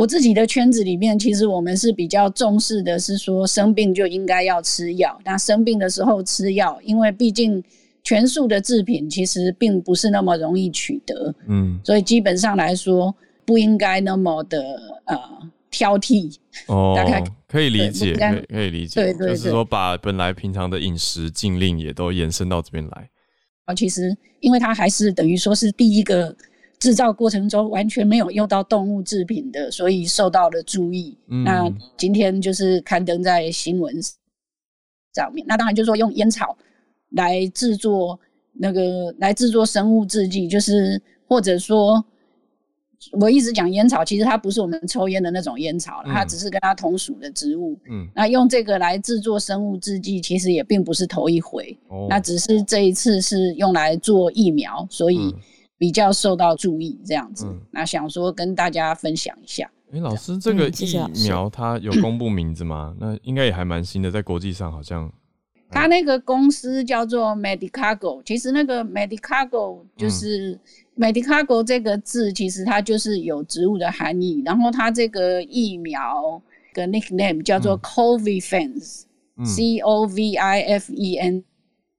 [0.00, 5.20] 我自己的圈子里面，其实我们是比较重视的，是说生病就应该要吃药。
[5.26, 7.62] 那生病的时候吃药，因为毕竟
[8.02, 14.62] 全素的制品其实并不是那么容易取得，嗯所以基本上来说不应该那么的
[15.04, 15.20] 呃
[15.70, 16.34] 挑剔。
[16.68, 23.10] 哦大概，可以理解，可以可以理解，对对对就是说把本来平常的饮食禁令也都延伸到这边来。
[23.66, 26.34] 啊，其实因为它还是等于说是第一个
[26.80, 31.16] 制造过程中完全没有用到动物制品的，所以受到了注意。
[31.28, 33.94] 嗯那今天就是刊登在新闻
[35.14, 35.46] 上面。
[35.46, 36.56] 那当然就是说用烟草
[37.10, 38.18] 来制作
[38.54, 42.04] 那个来制作生物制剂，就是或者说。
[43.18, 47.74] 我一直讲烟草，其实它不是我们抽烟的那种烟草，它嗯只是跟它同属的植物。
[47.90, 51.74] 嗯，那用这个来制作生物制剂，其实也并不是头一回。
[51.88, 55.34] 哦，那只是这一次是用来做疫苗，所以嗯
[55.80, 57.46] 比较受到注意这样子。
[57.46, 59.70] 嗯那想说跟大家分享一下。
[59.92, 62.94] 哎，老师，这个疫苗它有公布名字吗？
[63.00, 65.10] 那应该也还蛮新的，在国际上好像
[65.70, 70.60] 它那个公司叫做 Medicago，其实那个 Medicago 嗯就是
[70.98, 74.42] Medicago 这个字，其实它就是有植物的含义。
[74.44, 76.40] 然后它这个疫苗
[76.74, 81.44] 的 nickname 叫做嗯 Covifenz，C、嗯 O V I F E N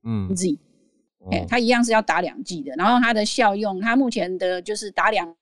[0.03, 0.59] 嗯 Z。
[1.29, 1.45] 哎、哦。
[1.47, 5.35] 它一样是要打两剂的，然后它的效用，它目前的就是打两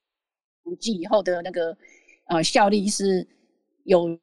[0.79, 1.77] 剂以后的那个
[2.27, 3.27] 呃效力是
[3.83, 4.19] 有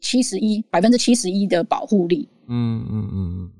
[0.00, 3.52] 七十一百分之七十一的保护力，嗯嗯嗯嗯。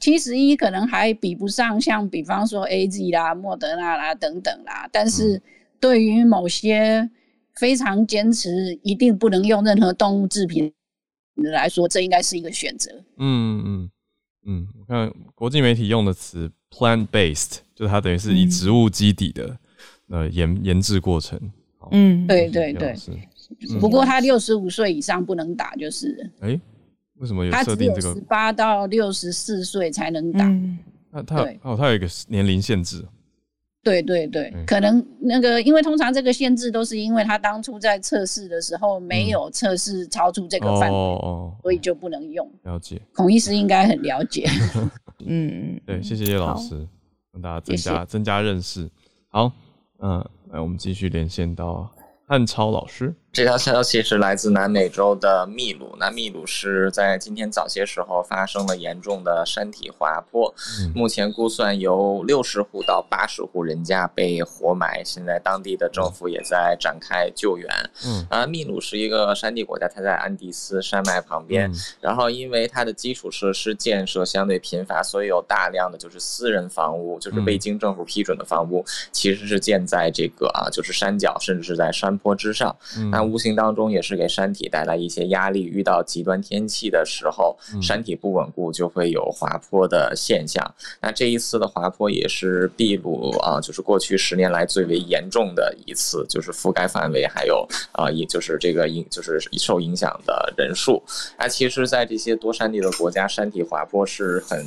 [0.00, 5.10] 七十一可能还比不上像比方说 A Z 啦、莫德纳啦等等啦，但嗯。
[5.10, 5.42] 是
[5.80, 7.10] 对于某些
[7.56, 10.72] 非常坚持一定不能用任何动物制品
[11.36, 12.90] 的来说，这应该是一个选择。
[13.18, 13.90] 嗯嗯
[14.46, 19.56] 嗯，我看国际媒体用的词 plant based，就是它等于是以嗯植物基底的
[20.08, 21.40] 呃研研制过程。
[21.90, 22.96] 嗯，对对对
[23.78, 26.30] 不过他六十五岁以上不能打，就是了。
[26.40, 26.60] 哎，
[27.16, 28.14] 为什么有设定这个？
[28.14, 30.46] 十八到六十四岁才能打。
[30.46, 30.78] 嗯
[31.12, 33.04] 它它对哦，他有一个年龄限制。
[33.84, 42.50] 对对对，嗯可能那个，因为通常这个限制都是因为他当初在测试的时候没有测试超出这个范围，哦哦，所以就不能用。
[42.62, 43.00] 了解。
[43.12, 44.48] 孔医师应该很了解。
[45.26, 46.88] 嗯，对，谢谢叶老师，
[47.32, 48.90] 让大家增加增加认识。
[49.28, 49.52] 好，
[49.98, 51.88] 嗯，来我们继续连线到
[52.26, 53.14] 汉超老师。
[53.34, 55.96] 这条消息是来自南美洲的秘鲁。
[55.98, 67.68] 那秘鲁是在今天早些时候发生了严重的山体滑坡，嗯目前估算有六十户到八十户人家被活埋，现在当地的政府也在展开救援。
[68.06, 82.72] 嗯啊，秘鲁是一个山地国家，它在安第斯山脉旁边，嗯然后因为它的基础设施建设相对贫乏，所以有大量的就是私人房屋，就是嗯未经政府批准的房屋，其实是建在这个啊，就是山脚，甚至是在山坡之上。
[82.96, 85.64] 嗯那无形当中也是给山体带来一些压力。
[85.64, 90.74] 遇到极端天气的时候，山体不稳固，就会有滑坡的现象。
[91.00, 101.02] 那这一次的滑坡也是秘鲁啊，就是过去十年来最为严重的一次，就是覆盖范围还有啊，也就是这个影就是受影响的人数。
[101.38, 104.58] 那其实，在这些多山地的国家，山体滑坡是很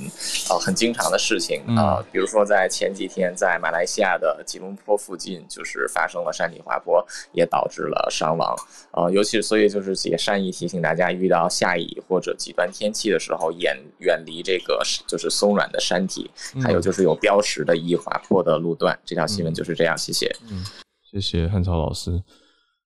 [0.49, 2.03] 啊很经常的事情啊。
[2.11, 8.46] 比如说在前几天，在马来西亚的吉隆坡附近，就是发生了山体滑坡，也导致了伤亡
[8.91, 9.09] 啊。
[9.11, 16.29] 尤其是所以就是也善意提醒大家，遇到下雨或者极端天气的时候，远远离这个就是松软的山体，
[16.61, 18.97] 还有就是有标识的易滑坡的路段。
[19.05, 20.35] 这条新闻就是这样，谢谢。
[20.49, 20.63] 嗯，
[21.11, 22.21] 谢谢汉超老师。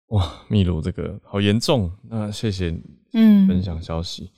[0.10, 2.72] 哇，秘鲁这个好严重，那谢谢
[3.14, 4.32] 嗯分享消息。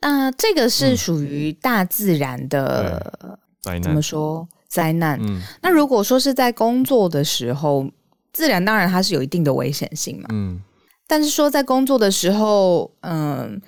[0.00, 5.18] 那这个是属于大自然的灾难，怎么说灾难？
[5.20, 7.84] 嗯，那如果说是在工作的时候，
[8.32, 10.28] 自然当然它是有一定的危险性嘛。
[10.32, 10.60] 嗯，
[11.06, 13.60] 但是说在工作的时候，嗯，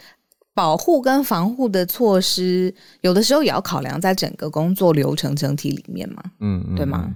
[0.54, 6.22] 保护跟防护的措施，有的时候也要考量在整个工作流程整体里面嘛。
[6.40, 7.14] 嗯，对吗？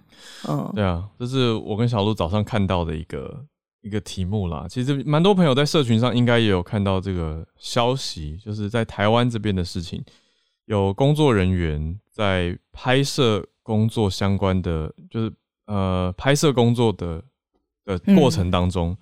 [0.49, 3.45] 嗯，对啊，这是我跟小鹿早上看到的一个。
[3.85, 10.03] 一个题目啦，其实蛮多朋友在社群上应该也有看到这个消息，就是在台湾这边的事情，
[10.65, 15.31] 有工作人员在拍摄工作相关的，就是
[15.67, 17.23] 呃拍摄工作的
[17.85, 18.97] 的过程当中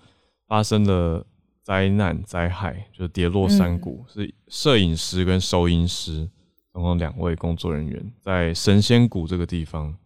[0.47, 1.27] 发生了
[1.63, 6.29] 灾难灾害，就是跌落山谷，是摄影师跟收音师，
[6.73, 9.97] 总共两位工作人员在神仙谷这个地方，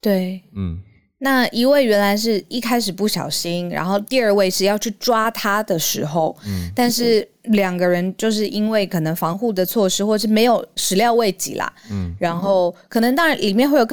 [0.00, 0.82] 对，嗯。
[1.22, 13.86] 那一位原来是一开始不小心，然后第二位是要去抓他的时候，嗯，但是两个人就是因为可能防护的措施，或者是没有始料未及啦，嗯，然后可能当然里面会有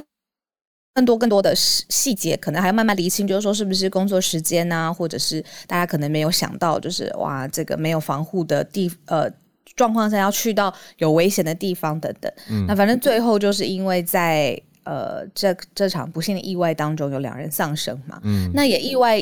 [0.98, 9.30] 更更多更多的细细节，可能还要慢慢厘清，就是说是不是工作时间啊，或者是大家可能没有想到，就是哇，这个没有防护的地呃
[9.76, 14.60] 状况下要去到有危险的地方等等，嗯，那反正最后就是因为在。
[14.90, 18.22] 呃，这这场不幸的意外当中有两人丧生嘛？
[18.24, 19.22] 嗯，那也意外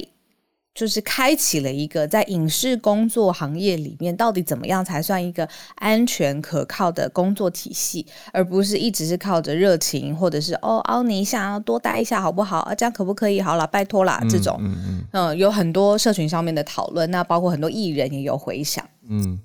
[0.76, 12.60] 就是开启了一个在影视工作行业里面，到底怎么样才算一个安全可靠的工作体系，而不是一直是靠着热情或者是哦凹你一下，多待一下好不好？
[12.60, 13.42] 啊，这样可不可以？
[13.42, 19.40] 好了，拜托啦，这种嗯嗯嗯，有很多社群上面的讨论，那包括很多艺人也有回响，嗯。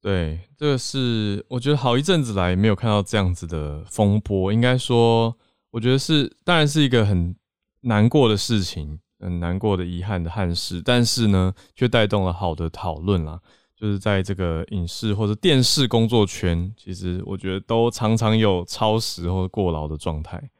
[0.00, 4.52] 对，这个是我觉得好一阵子来没有看到这样子的风波。
[4.52, 5.32] 应该说，
[5.70, 7.36] 我觉得是当然是一个很
[7.82, 10.82] 难过的事情，很难过的遗憾的憾事。
[10.84, 13.40] 但是呢，却带动了好的讨论啦。
[13.74, 20.50] 就是在这个影视或者电视工作圈，其实我觉得都常常有超时或者过劳的状态。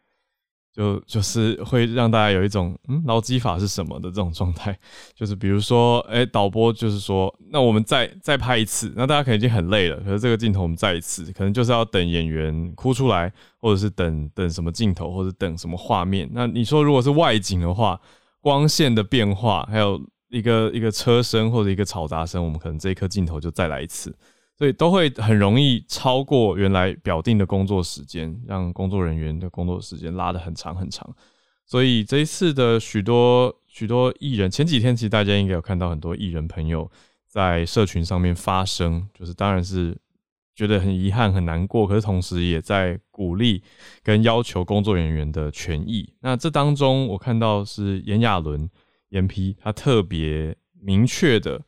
[0.74, 4.74] 就就是会让大家有一种嗯，劳基法是什么的这种状态，
[5.14, 16.26] 就是比如说，哎，导播就是说，那我们再再拍一次，那大家可能已经很累了，可是这个镜头我们再一次，可能就是要等演员哭出来，或者是等等什么镜头，或者等什么画面。
[16.32, 18.00] 那你说如果是外景的话，
[18.43, 24.14] 光线的变化，还有一个一个车声或者一个嘈杂声，我们可能这一颗镜头就再来一次。
[24.59, 31.09] 所以都会很容易超过原来表定的工作时间，让工作人员的工作时间拉得很长很长。
[31.64, 36.88] 所以这一次的许多许多艺人，前几天其实大家应该有看到很多艺人朋友
[37.26, 39.97] 在社群上面发声，就是当然是
[40.55, 43.62] 觉得很遗憾很难过，可是同时也在鼓励
[44.03, 46.14] 跟要求工作人员的权益。
[46.20, 48.68] 那这当中我看到是炎亚纶
[49.11, 51.61] 严批，他特别明确的。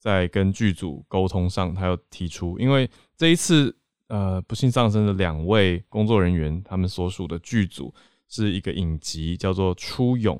[0.00, 3.76] 在跟剧组沟通上，他要提出，因为这一次
[4.06, 7.92] 呃不幸丧生的两位工作人员，他们所属的剧组
[8.28, 10.38] 是一个影集叫做《初勇》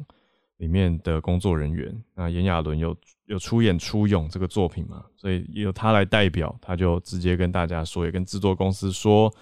[0.59, 1.92] 里面的工作人员。
[2.14, 2.96] 那炎亚纶又
[3.28, 9.32] 有出演《初勇》这个作品嘛，所以由他来代表，他就直接跟大家说，也跟制作公司说，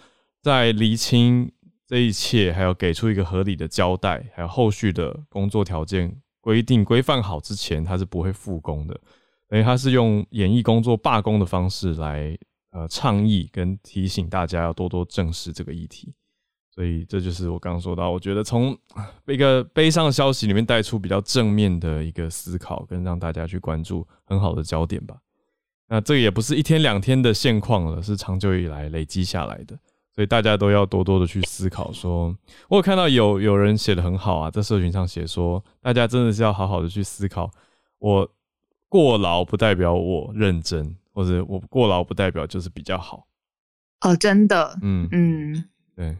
[0.42, 1.50] 在厘清
[1.86, 9.00] 这一切，还有给出一个合理的交代，还有后续的工作条件规定规范好之前，他是不会复工的。
[9.48, 12.36] 等于他是用演艺工作罢工的方式来
[12.72, 16.12] 呃倡议跟提醒大家要多多正视这个议题，
[16.76, 18.78] 所以这就是我刚刚说到，我觉得从
[19.26, 25.16] 一个悲伤的消息里面带出比较正面的一个思考，跟让大家去关注很好的焦点吧。
[25.88, 29.76] 那这个也不是一天两天的现况了，是长久以来累积下来的，
[30.14, 31.90] 所以大家都要多多的去思考。
[31.90, 32.36] 说
[32.68, 37.50] 我有看到有有人写的很好啊，在社群上写说，大家真的是要好好的去思考
[37.98, 38.30] 我。
[38.88, 43.26] 过劳不代表我认真，或者我过劳不代表就是比较好。
[44.02, 45.64] 哦，真的，嗯嗯，
[45.96, 46.16] 对。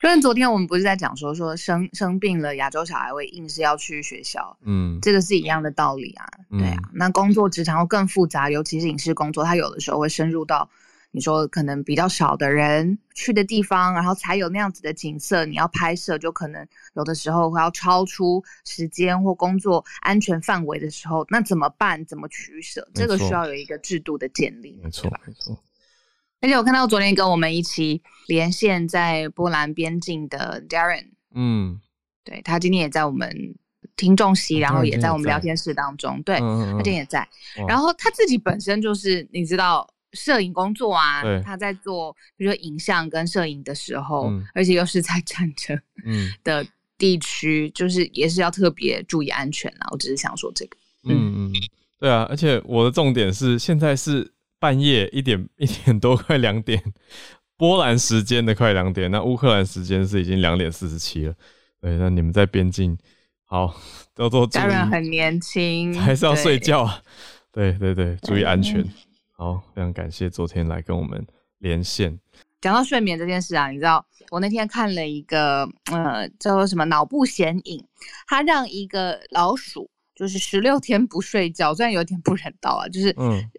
[0.00, 6.26] 就是昨天我们不是在讲说说生生病了，亚洲小孩会硬是要去学校，嗯，这个是一样的道理啊。
[6.50, 10.66] 对啊，那工作职场会更复杂，尤其是影视工作，它有的时候会深入到
[11.10, 22.02] 你说可能比较少的人去的地方，然后才有那样子的景色，你要拍摄就可能有的时候会要超出时间或工作安全范围的时候，那怎么办？
[22.06, 22.88] 怎么取舍？
[22.94, 25.62] 这个需要有一个制度的建立，没错，没错。
[26.42, 31.78] 而且我看到昨天跟我们一起连线在波兰边境的 Darren，嗯，
[32.24, 33.54] 对他今天也在我们
[33.94, 37.28] 听众席，然后也在我们聊天室当中，对他今天也在。
[37.68, 45.78] 然后他自己本身就是你知道摄影工作啊，他在做比如说影像跟摄影的时候，而且又是在战争
[46.42, 46.66] 的
[46.96, 49.88] 地区，就是也是要特别注意安全啊。
[49.90, 51.52] 我只是想说这个，嗯嗯，
[51.98, 54.32] 对啊，而且我的重点是现在是。
[54.60, 56.80] 半夜一点 一点多，快两点，
[57.56, 61.34] 波兰时间的快两点，那乌克兰时间是已经两点四十七了。
[61.80, 62.96] 对，那你们在边境，
[63.46, 63.74] 好，
[64.14, 64.46] 多多。
[64.46, 67.02] 家人很年轻，还是要睡觉啊？
[67.50, 68.84] 对对对，注意安全。
[69.32, 71.26] 好，非常感谢昨天来跟我们
[71.58, 72.20] 连线。
[72.60, 77.82] 讲到睡眠这件事啊，你知道我那天看了一个呃叫做什么脑部显影，
[78.26, 79.90] 它让一个老鼠。
[80.20, 83.08] 就是十六天不睡觉，虽然有点不人道啊，就是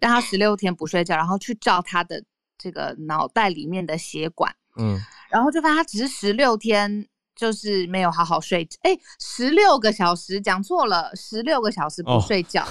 [0.00, 2.22] 让他十六天不睡觉，然后去照他的
[2.56, 4.96] 这个脑袋里面的血管，嗯，
[5.28, 7.04] 然后就发现他只是十六天
[7.34, 12.64] 就是没有好好睡，哎，十六个小时讲错了，十六个小时不睡觉，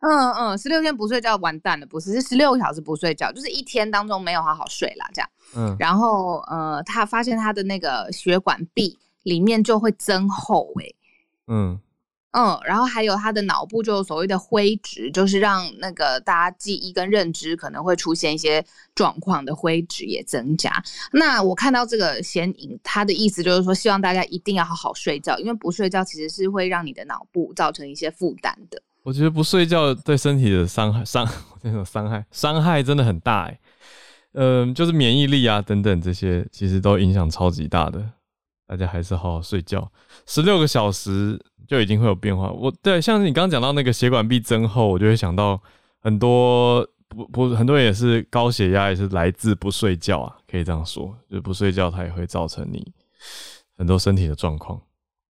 [0.00, 10.84] 嗯嗯，十六天不睡觉完蛋了，不是是十六个小时不睡觉，就是一天当中没有好好睡啦，这样，嗯，然后呃，他发现他的那个血管壁里面就会增厚，哎，
[11.46, 11.80] 嗯。
[12.32, 18.64] 嗯，然后还有他的脑部，就所谓的灰质，就是让那个大家记忆跟认知可能会出现一些
[18.94, 20.70] 状况的灰质也增加。
[21.10, 28.80] 那我看到这个显影，他的意思就是说，希望大家一定要好好睡觉，因为不睡觉其实是会让你的脑部造成一些负担的。
[29.02, 31.28] 我觉得不睡觉对身体的伤害伤，
[31.62, 33.58] 那种伤害伤害真的很大哎。
[34.34, 38.08] 嗯，就是免疫力啊等等这些，其实都影响超级大的。
[38.68, 39.90] 大家还是好好睡觉，
[40.26, 41.44] 十六个小时。
[41.70, 42.50] 就已经会有变化。
[42.50, 45.60] 我对像是你刚刚讲到那个血管壁增厚，我就会想到
[46.00, 52.92] 很多不不很多人也是高血压，也是来自不睡觉啊，可以这样说，就不睡觉它也会造成你
[53.78, 54.80] 很多身体的状况。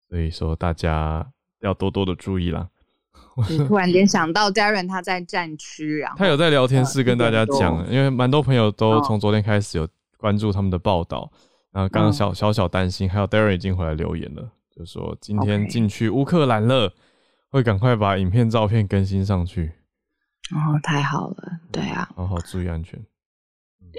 [0.07, 1.29] 所以说大家
[1.59, 2.69] 要多多的注意啦。
[3.67, 9.85] 突然间想到 Darren 他在战区，然后他有在聊天室跟大家讲，因为蛮多朋友都从昨天开始有
[10.15, 11.29] 关注他们的报道，
[11.73, 14.49] 然后刚刚小小小担心，还有 Darren 已经回来留言了。
[14.79, 16.93] 就说今天进去乌克兰了，
[17.49, 19.73] 会赶快把影片、照片更新上去。
[20.55, 22.97] 哦，太好了，对啊，好好注意安全。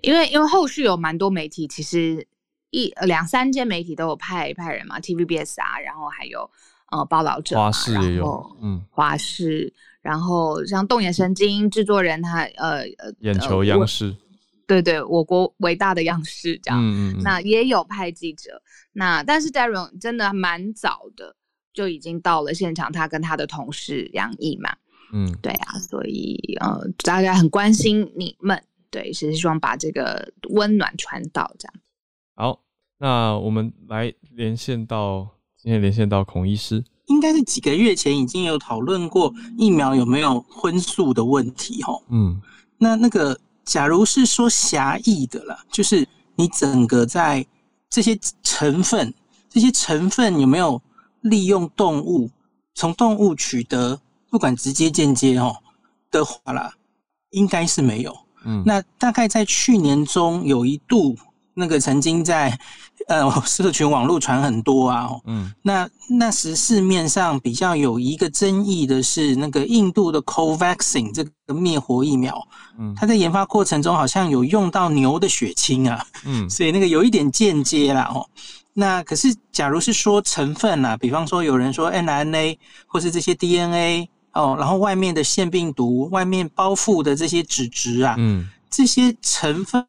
[0.03, 2.27] 因为因为后续有蛮多媒体，其实
[2.71, 6.51] 一两三间媒体都有派派人嘛，TVBS 啊，然后还有
[6.93, 9.71] 呃报道者，华视也有，嗯，华视，
[10.01, 14.17] 然后像动眼神经制作人，他呃呃，眼球央视。
[14.67, 18.63] 对对，我国伟大的央视这样，那也有派记者，
[18.93, 21.37] 那但是 Darren 真的蛮早的
[21.73, 24.77] 就已经到了现场，他跟他的同事杨毅嘛，
[25.13, 31.75] 嗯，对啊，所以呃大家很关心你们，对，是希望把这个温暖传到这样。
[32.35, 32.61] 好，
[32.99, 42.41] 那我们来连线到今天连线到孔医师，应该是几个月前已经有讨论过疫苗有没有荤素的问题，哦，嗯，
[42.79, 43.39] 那那个。
[43.63, 47.47] 假如是说狭义的了，就是你整个在
[47.89, 48.19] 这些
[48.61, 49.15] 成分，
[49.49, 50.83] 这些成分有没有
[51.23, 52.31] 利用动物，
[52.75, 53.99] 从动物取得，
[54.29, 55.57] 不管直接间接哦
[56.11, 56.75] 的话啦，
[57.31, 58.15] 应该是没有。
[58.45, 61.17] 嗯，那大概在去年中有一度，
[61.55, 62.61] 那个曾经在。
[63.11, 72.41] 呃， 社群网络传很多啊，嗯，那那时市面上比较有一个争议的是那个印度的 Covaxin 这个灭活疫苗，
[72.79, 78.25] 嗯，它在研发过程中好像有用到牛的血清啊，嗯， 所以那个有一点间接啦，哦，
[78.75, 82.57] 那可是假如是说成分啊，比方说有人说 mRNA
[82.87, 89.85] 或是这些 DNA 哦，然后外面的腺病毒外面包覆的这些脂质啊，嗯，这些成分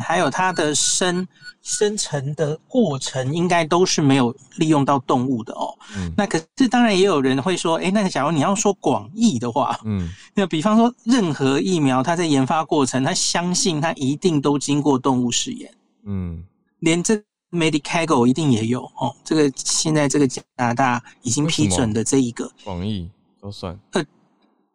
[0.00, 1.26] 还有它的生。
[1.64, 5.72] 生成的过程应该都是没有利用到动物的哦。
[5.96, 15.72] 嗯，那可是当然也有人会说，哎，那个假如你要说广义的话，嗯， 那比方说任何疫苗，它在研发过程，它相信它一定都经过动物试验。
[16.04, 16.42] 嗯，
[16.80, 17.14] 连这
[17.52, 19.14] Medicago 一定也有哦。
[19.22, 23.08] 这个现在这个加拿大已经批准的这一个广义
[23.40, 23.78] 都算。
[23.92, 24.04] 呃，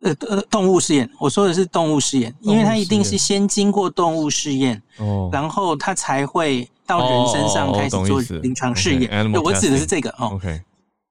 [0.02, 9.34] 呃呃动物试验，我说的是动物试验，因为它一定是先经过动物试验，哦，然后它才会到人身上开始做临床试验。
[9.34, 10.32] 我指的是这个哦。
[10.34, 10.62] OK，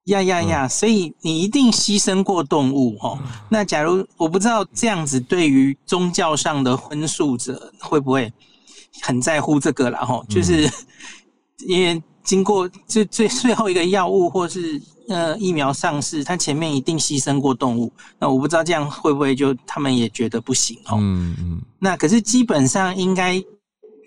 [0.05, 0.69] 呀呀呀！
[0.69, 3.19] 所以你一定牺牲过动物哦。
[3.51, 8.33] 那假如我不知道这样子，对于宗教上的荤素者会不会
[9.03, 9.99] 很在乎这个了？
[10.05, 10.71] 哈，就是
[11.69, 12.03] 因为。
[12.27, 17.93] 经过最最最后一个药物或是呃疫苗上市，它前面一定牺牲过动物。
[18.19, 20.99] 那我不知道这样会不会就他们也觉得不行哦。
[21.01, 21.63] 嗯嗯。
[21.79, 23.43] 那可是基本上应该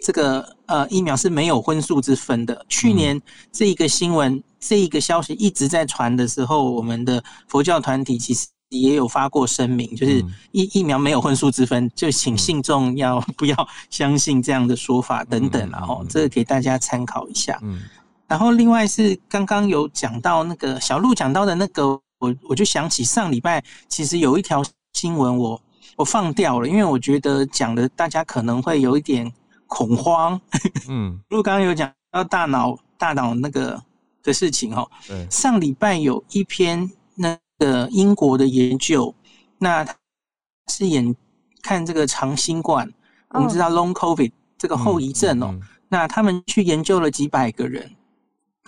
[0.02, 2.66] 这个呃疫苗是没有荤素之分的。
[2.70, 3.22] 去年
[3.52, 8.48] 这一个新闻这一个消息一直在传的时候，我们的佛教团体其实。
[8.72, 17.58] 也有发过声明，就是疫疫苗没有荤素之分，就请信众要 不要相信这样的说法等等，然后这个给大家参考一下。
[17.64, 17.82] 嗯。
[18.30, 21.88] 然后另外是刚刚有讲到那个小鹿讲到的那个，
[22.20, 24.64] 我我就想起上礼拜其实有一条
[24.94, 25.60] 新闻，我
[25.96, 29.30] 我放掉了，因为我觉得讲的大家可能会有一点
[29.66, 30.40] 恐慌。
[30.88, 33.82] 嗯， 如果刚刚有讲到大脑大脑那个
[34.22, 39.14] 的事情哦，对，上礼拜有一篇那个英国的研究，
[39.58, 39.84] 那
[40.72, 41.16] 是演
[41.64, 42.88] 看这个长新冠，
[43.30, 47.90] 我们知道 Long COVID 这个后遗症哦，那他们去研究了几百个人。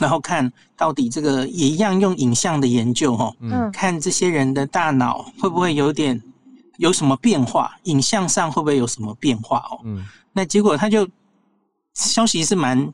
[0.02, 6.20] 然后看到底这个也一样用影像的研究哈，嗯，看这些人的大脑会不会有点
[6.78, 11.08] 有什么变化，影像上会不会有什么变化哦，嗯，那结果他就
[11.94, 12.92] 消息是蛮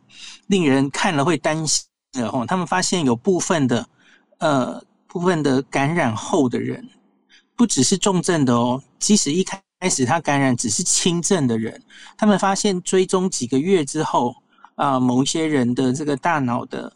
[0.47, 3.87] 令人看了会担心的哦，他们发现有部分的
[4.39, 6.89] 呃部分的感染后的人，
[7.55, 11.81] 不只是重症的哦，即使一开始他感染只是轻症的人，
[12.17, 14.35] 他们发现追踪几个月之后
[14.75, 16.91] 啊，某一些人的这个大脑的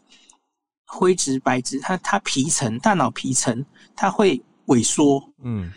[0.94, 3.64] 灰质、白质，它它皮层、大脑皮层，
[3.96, 5.22] 它会萎缩。
[5.42, 5.72] 嗯，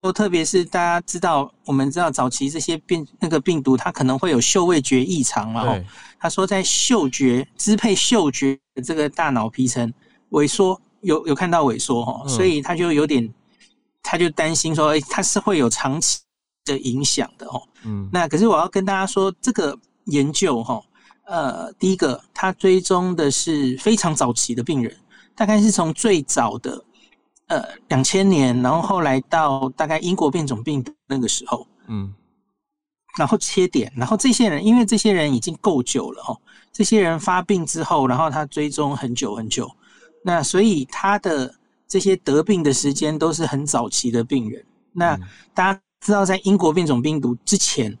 [0.00, 5.62] 都特别是大家知道，我们知道早期这些病那个病毒，它可能会有嗅味觉异常嘛。
[5.62, 5.84] 哦，
[6.18, 9.92] 他说在嗅觉支配嗅觉的这个大脑皮层
[10.30, 13.32] 萎缩，有有看到萎缩哈，所以他就有点，
[14.02, 16.18] 他就担心说，哎，它是会有长期
[16.64, 17.62] 的影响的哦。
[17.84, 20.82] 嗯，那可是我要跟大家说，这个研究哈。
[21.32, 24.94] 呃，第一个，他追踪的是非常早期的病人，
[25.34, 26.84] 大概是从最早的
[27.46, 32.12] 呃两千年，然后后来到大概英国变种病毒那个时候，嗯，
[33.16, 36.38] 然后切点，然后这些人，因为这些人已经够久了哦，
[36.70, 39.66] 这些人发病之后，然后他追踪很久很久，
[40.22, 41.54] 那所以他的
[41.88, 44.62] 这些得病的时间都是很早期的病人。
[44.92, 45.18] 那
[45.54, 47.98] 大家知道，在英国变种病毒之前，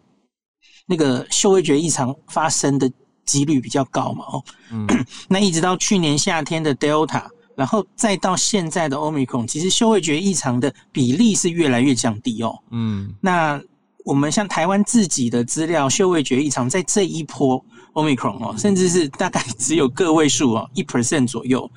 [0.84, 2.92] 那个嗅味觉异常发生的。
[3.24, 4.86] 几率比较高嘛，哦，嗯，
[5.28, 13.60] 那一直到去年夏天的 Delta，然后再到现在的 Omicron，其实嗅味觉异常的比例是越来越降低哦，嗯，那
[14.04, 21.70] 我们像台湾自己的资料，嗅味觉异常在这一波 Omicron 哦，甚至是大概只有个位数哦，一 percent 左右，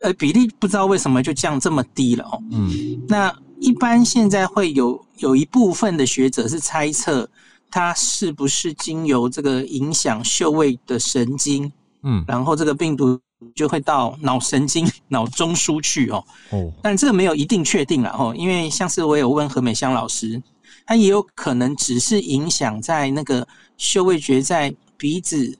[0.00, 2.70] 呃，比例不知道为什么就降这么低了哦，嗯，
[3.08, 7.28] 那一般现在会有有一部分的学者是猜测。
[7.70, 11.70] 它是不是经由这个影响嗅味的神经，
[12.02, 13.20] 嗯，然后这个病毒
[13.54, 16.24] 就会到脑神经、 脑中枢去哦。
[16.50, 20.42] 哦，但这个没有一定确定了哦，因为像是我有问何美香老师，
[20.86, 23.46] 他也有可能只是影响在那个
[23.76, 25.58] 嗅味觉在鼻子，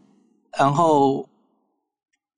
[0.57, 1.29] 然后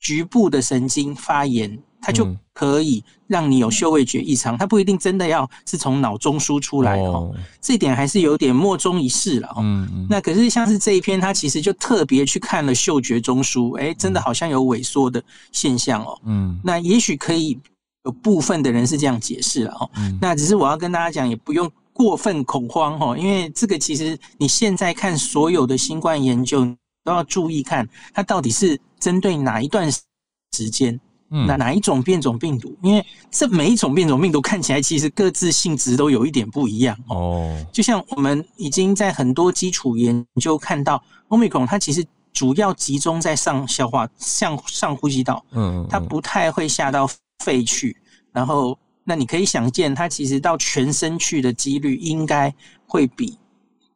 [0.01, 1.79] 局部的神经发炎。
[2.01, 9.63] 它就可以让你有嗅味觉异常，它不一定真的要是从脑中输出来哦，这点还是有点莫衷一是了哦。
[10.09, 15.23] 那可是像是这一篇，它其实就特别去看了嗅觉中枢，哎，真的好像有萎缩的
[15.53, 16.19] 现象哦。
[16.25, 17.59] 嗯，那也许可以
[18.05, 19.91] 有部分的人是这样解释了哦。
[20.21, 26.65] 那只是我要跟大家讲，也不用过分恐慌哦，因为这个其实你现在看所有的新冠研究
[27.05, 30.99] 都要注意看它到底是针对哪一段时间。
[31.29, 32.75] 哪哪一种变种病毒？
[32.83, 37.55] 因为这每一种变种病毒看起来其实各自性质都有一点不一样哦。
[37.73, 42.03] 就像我们已经在很多基础研究看到，omicron 它其实
[42.33, 47.07] 主要集中在上消化、上上呼吸道，嗯，它不太会下到
[47.45, 47.97] 肺去。
[48.33, 52.53] 然后，那你可以想见，它其实到全身去的几率应该
[52.87, 53.39] 会比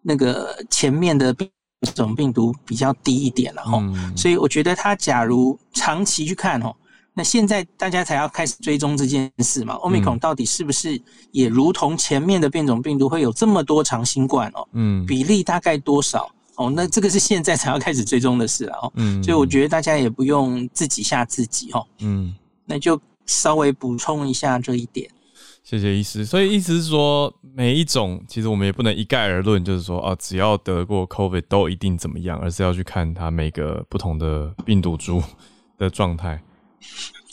[0.03, 1.51] 那个前面的变
[1.95, 3.83] 种病毒比较低一点了哈。
[4.15, 6.75] 所以，我觉得它假如长期去看哦。
[7.15, 9.75] 那现在大家才要开始追踪这件事嘛？
[9.75, 11.01] 欧米孔到底是不是
[11.31, 14.67] 也如同前面的变种病毒会有这么多长新冠哦？
[14.73, 16.31] 嗯，比例大概多少？
[16.57, 18.93] 哦，那这个是现在才要开始追踪的事了哦。
[18.97, 21.87] 嗯，所以我觉得大家也不用自己吓自己哦。
[22.01, 22.35] 嗯，
[22.67, 25.11] 那就稍微补充一下这一点。
[25.63, 26.25] 谢谢医师。
[26.25, 35.23] 所以意思是说，每一种其实我们也不能一概而论，就是说啊，只要得过 COVID 都一定怎么样，而是要去看它每个不同的病毒株
[35.79, 36.43] 的状态。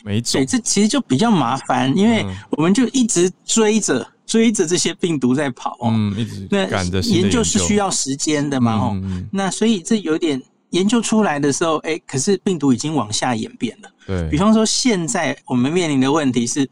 [0.04, 5.92] 每种对，这其实就比较麻烦，因为嗯我们就一直追着追着这些病毒在跑哦。
[5.92, 6.66] 嗯，一直那
[7.02, 9.02] 研究是需要要时间的嘛哦。
[9.32, 13.90] 那所以这有点研究出来的时候，哎，可是病毒已经往下演变了。
[14.06, 16.70] 对，比方说，现在我们面临的问题是，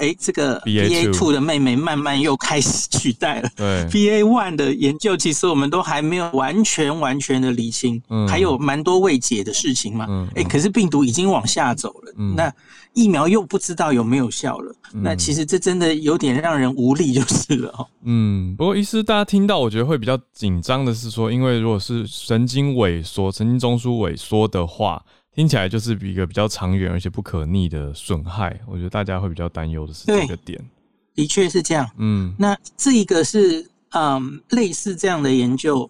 [0.00, 3.48] 哎，这个 BA.2 BA two 的妹妹慢慢又开始取代了。
[3.54, 10.06] 对 BA one 的研究，其实我们都还没有完全完全的理清，嗯还有蛮多未解的事情嘛。
[10.08, 12.52] 嗯哎、可是病毒已经往下走了，嗯那
[12.94, 17.86] 疫苗又不知道有没有效了，那其实这真的有点让人无力，就是了哦。
[18.02, 25.00] 嗯，不过医师大家听到，我觉得会比较紧张的是说，因为如果是神经萎缩、神经中枢萎缩的话，
[25.34, 28.60] 听起来就是一个比较长远而且不可逆的损害。
[28.66, 30.60] 我觉得大家会比较担忧的是这对个点。
[31.14, 31.88] 的确是这样。
[31.98, 35.88] 嗯那这一个是嗯类似这样的研究，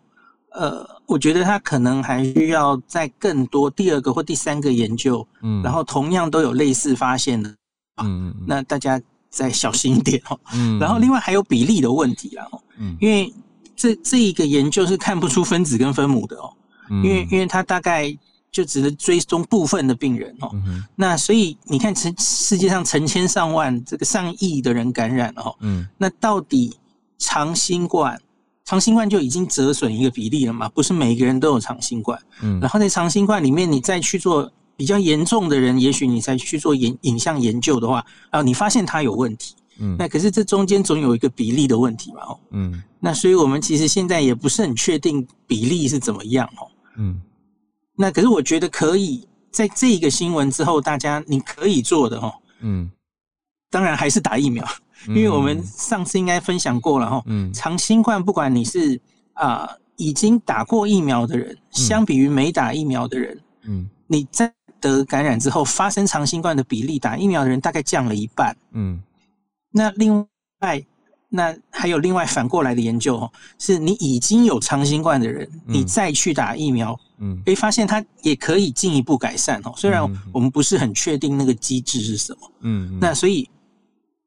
[0.52, 7.50] 呃，我觉得它可能还需要再更多第二个或第三个研究，嗯，然后同样都有类似发现的，
[8.02, 10.38] 嗯嗯那大家再小心一点哦。
[10.54, 13.32] 嗯，然后另外还有比例的问题啦，哦，嗯因为
[13.76, 16.52] 这这一个研究是看不出分子跟分母的哦，
[16.90, 18.14] 嗯因为因为它大概
[18.52, 20.50] 就只能追踪部分的病人哦。
[20.52, 26.76] 嗯那所以你看，成世界上成千上万、这个上亿的人感染了哦，嗯那到底
[27.18, 28.20] 长新冠，
[28.64, 30.68] 长新冠就已经折损一个比例了嘛？
[30.70, 42.22] 不是每个人都有长新冠，嗯然后在长新冠里面，你再去做比较严重的人，也许你再去做影影像研究的话，啊，你发现它有问题，嗯那可是这中间总有一个比例的问题嘛？
[42.24, 46.68] 哦，嗯那所以我们其实现在也不是很确定比例是怎么样哦。
[46.96, 47.20] 嗯
[48.00, 52.90] 那可是我觉得可以在这一个新闻之后，大家你可以做的哦，嗯，
[53.70, 54.66] 当然还是打疫苗，
[55.08, 57.22] 因为我们上次应该分享过了哈。
[57.26, 58.98] 嗯长新冠不管你是
[59.34, 68.56] 啊、已经打过疫苗的人，相比于没打疫苗的人，嗯你在得感染之后发生长新冠的比例，打疫苗的人大概降了一半。
[68.72, 68.98] 嗯
[69.70, 70.26] 那另
[70.60, 70.82] 外，
[71.32, 79.72] 那还有另外反过来的研究哦，是你已经有长新冠的人，嗯你再去打疫苗，嗯可以发现它也可以进一步改善哦。
[79.76, 83.48] 虽然嗯我们不是很确定那个机制是什么，嗯，那所以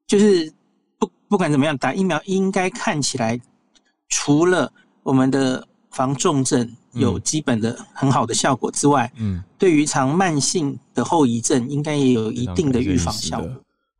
[0.06, 0.50] 就是
[0.98, 3.38] 不不管怎么样，打疫苗应该看起来
[4.08, 13.50] 除了我们的防重症有基本的很好的效果之外，嗯对于长慢性的后遗症应该也有一定的预防效果。。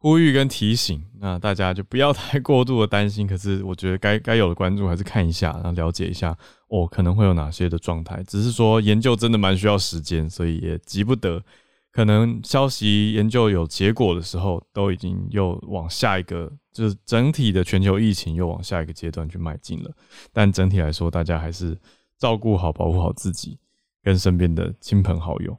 [0.04, 3.24] 呼吁跟提醒，那大家就不要太过度的担心。
[3.26, 6.36] 可是我觉得该该有的关注还是看一下，然后了解一下
[6.68, 8.22] 哦，可能会有哪些的状态。
[8.24, 11.42] 只是说研究真的蛮需要时间，所以也急不得。
[11.90, 19.90] 可能消息研究有结果的时候，都已经又往下一个，就是整体的全球疫情又往下一个阶段去迈进了。
[20.34, 21.74] 但整体来说，大家还是
[22.18, 23.56] 照顾好、保护好自己
[24.02, 25.56] 跟身边的亲朋好友。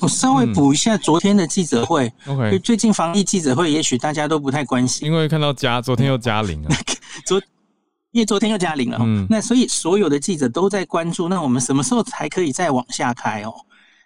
[0.00, 6.70] 我稍微补一下昨天的记者会，因为 OK，最近防疫记者会也许大家都不太关心，因为看到加昨天又加零了，
[7.26, 7.40] 昨，
[8.12, 9.26] 因为昨天又加零了、哦，嗯。
[9.28, 13.52] 那所以所有的记者都在关注，那我们什么时候才可以再往下开哦？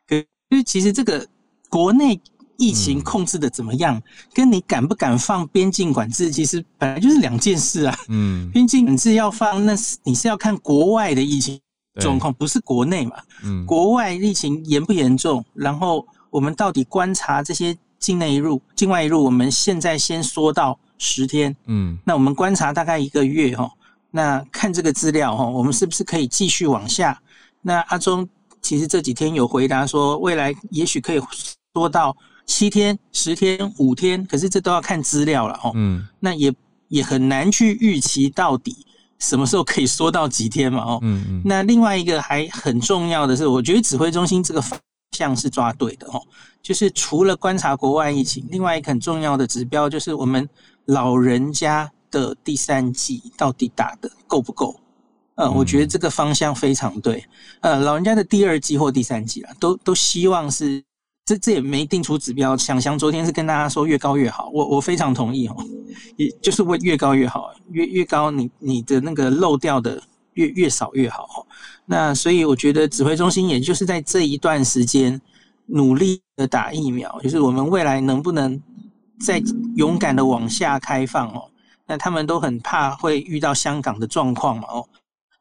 [0.09, 0.17] 可
[0.57, 1.27] 是其实这个
[1.69, 2.21] 国内
[2.57, 3.03] 疫情嗯。
[3.03, 4.01] 控制的怎么样，
[4.33, 7.99] 跟你敢不敢放边境管制，其实本来就是两件事啊。
[8.09, 11.63] 嗯，边境管制要放，那是你是要看国外的疫情对
[12.01, 13.17] 状况，不是国内嘛？
[13.45, 15.45] 嗯，国外疫情严不严重？
[15.55, 23.71] 然后我们到底观察这些境内一入、境外一入，我们现在先缩到十天，嗯那我们观察大概一个月哈，
[24.11, 27.21] 那看这个资料哈，我们是不是可以继续往下？
[27.61, 28.29] 那阿中
[28.61, 31.21] 其实这几天有回答说，未来也许可以
[31.75, 32.17] 缩到
[32.47, 35.73] 七天、十天、五天，可是这都要看资料了哦。
[35.75, 36.53] 嗯那也
[36.89, 38.87] 也很难去预期到底
[39.23, 40.99] 什么时候可以缩到几天嘛哦。
[41.03, 44.79] 嗯嗯，那另外一个还很重要的是，我觉得指挥中心这个方
[45.17, 46.21] 向是抓对的哦，
[46.61, 50.49] 就是除了观察国外疫情，另外一个很重要的指标就是我们
[50.87, 54.75] 老人家的第三季到底打的够不够？
[55.37, 57.25] 呃，嗯我觉得这个方向非常对。
[57.61, 60.83] 呃，老人家的第二季或第三季啊，都都希望是
[61.25, 62.57] 这这也没定出指标。
[62.57, 65.57] 想想昨天是跟大家说越高越好，我我非常同意哦，
[66.17, 70.03] 也就是会越高越好，越越高你你的那个漏掉的
[70.35, 71.47] 越越少越好。
[71.85, 75.21] 那所以我觉得指挥中心也就是在这一段时间
[75.67, 78.61] 努力的打疫苗，就是我们未来能不能
[79.21, 79.43] 再
[79.77, 81.49] 勇敢的往下开放哦。
[81.87, 84.89] 那他们都很怕会遇到香港的状况嘛哦，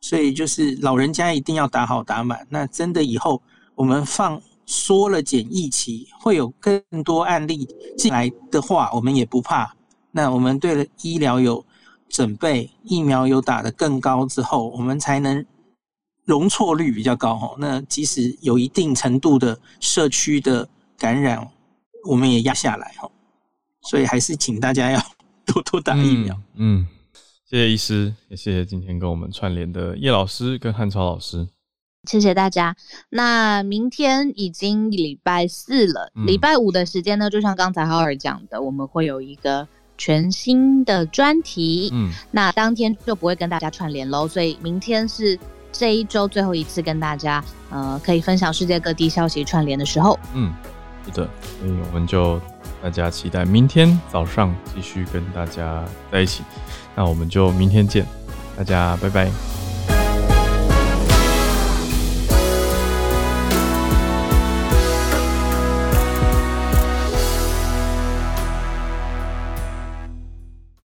[0.02, 2.46] 所以就是老人家一定要打好打满。
[2.50, 3.42] 那真的以后
[3.76, 9.74] 我们放缩了检疫期，会有更多案例进来的话，我们也不怕。
[10.12, 11.66] 那我们对了医疗有
[12.10, 15.46] 准备，疫苗有打得更高之后，我们才能
[16.26, 17.56] 容错率比较高哈。
[17.58, 21.48] 那即使有一定程度的社区的感染，
[22.06, 23.10] 我们也压下来哈。
[23.84, 25.00] 所以还是请大家要
[25.46, 26.40] 多多打疫苗。
[26.56, 26.86] 嗯，
[27.50, 31.48] 谢谢医师，也谢谢今天跟我们串联的叶老师跟汉超老师。
[32.10, 32.76] 谢谢大家。
[33.10, 39.68] 那明天已经礼拜四了，礼拜五的时间呢，就像刚才浩尔讲的，我们会有一个
[40.02, 41.92] 全新的专题。
[41.94, 45.38] 嗯，那当天就不会跟大家串联喽，所以明天是
[45.72, 50.18] 这一周最后一次跟大家呃可以分享世界各地消息串联的时候。
[50.34, 50.52] 嗯，
[51.06, 51.30] 是的，
[51.60, 52.42] 所以我们就
[52.82, 56.42] 大家期待明天早上继续跟大家在一起。
[56.96, 58.04] 那我们就明天见，
[58.58, 59.61] 大家拜拜。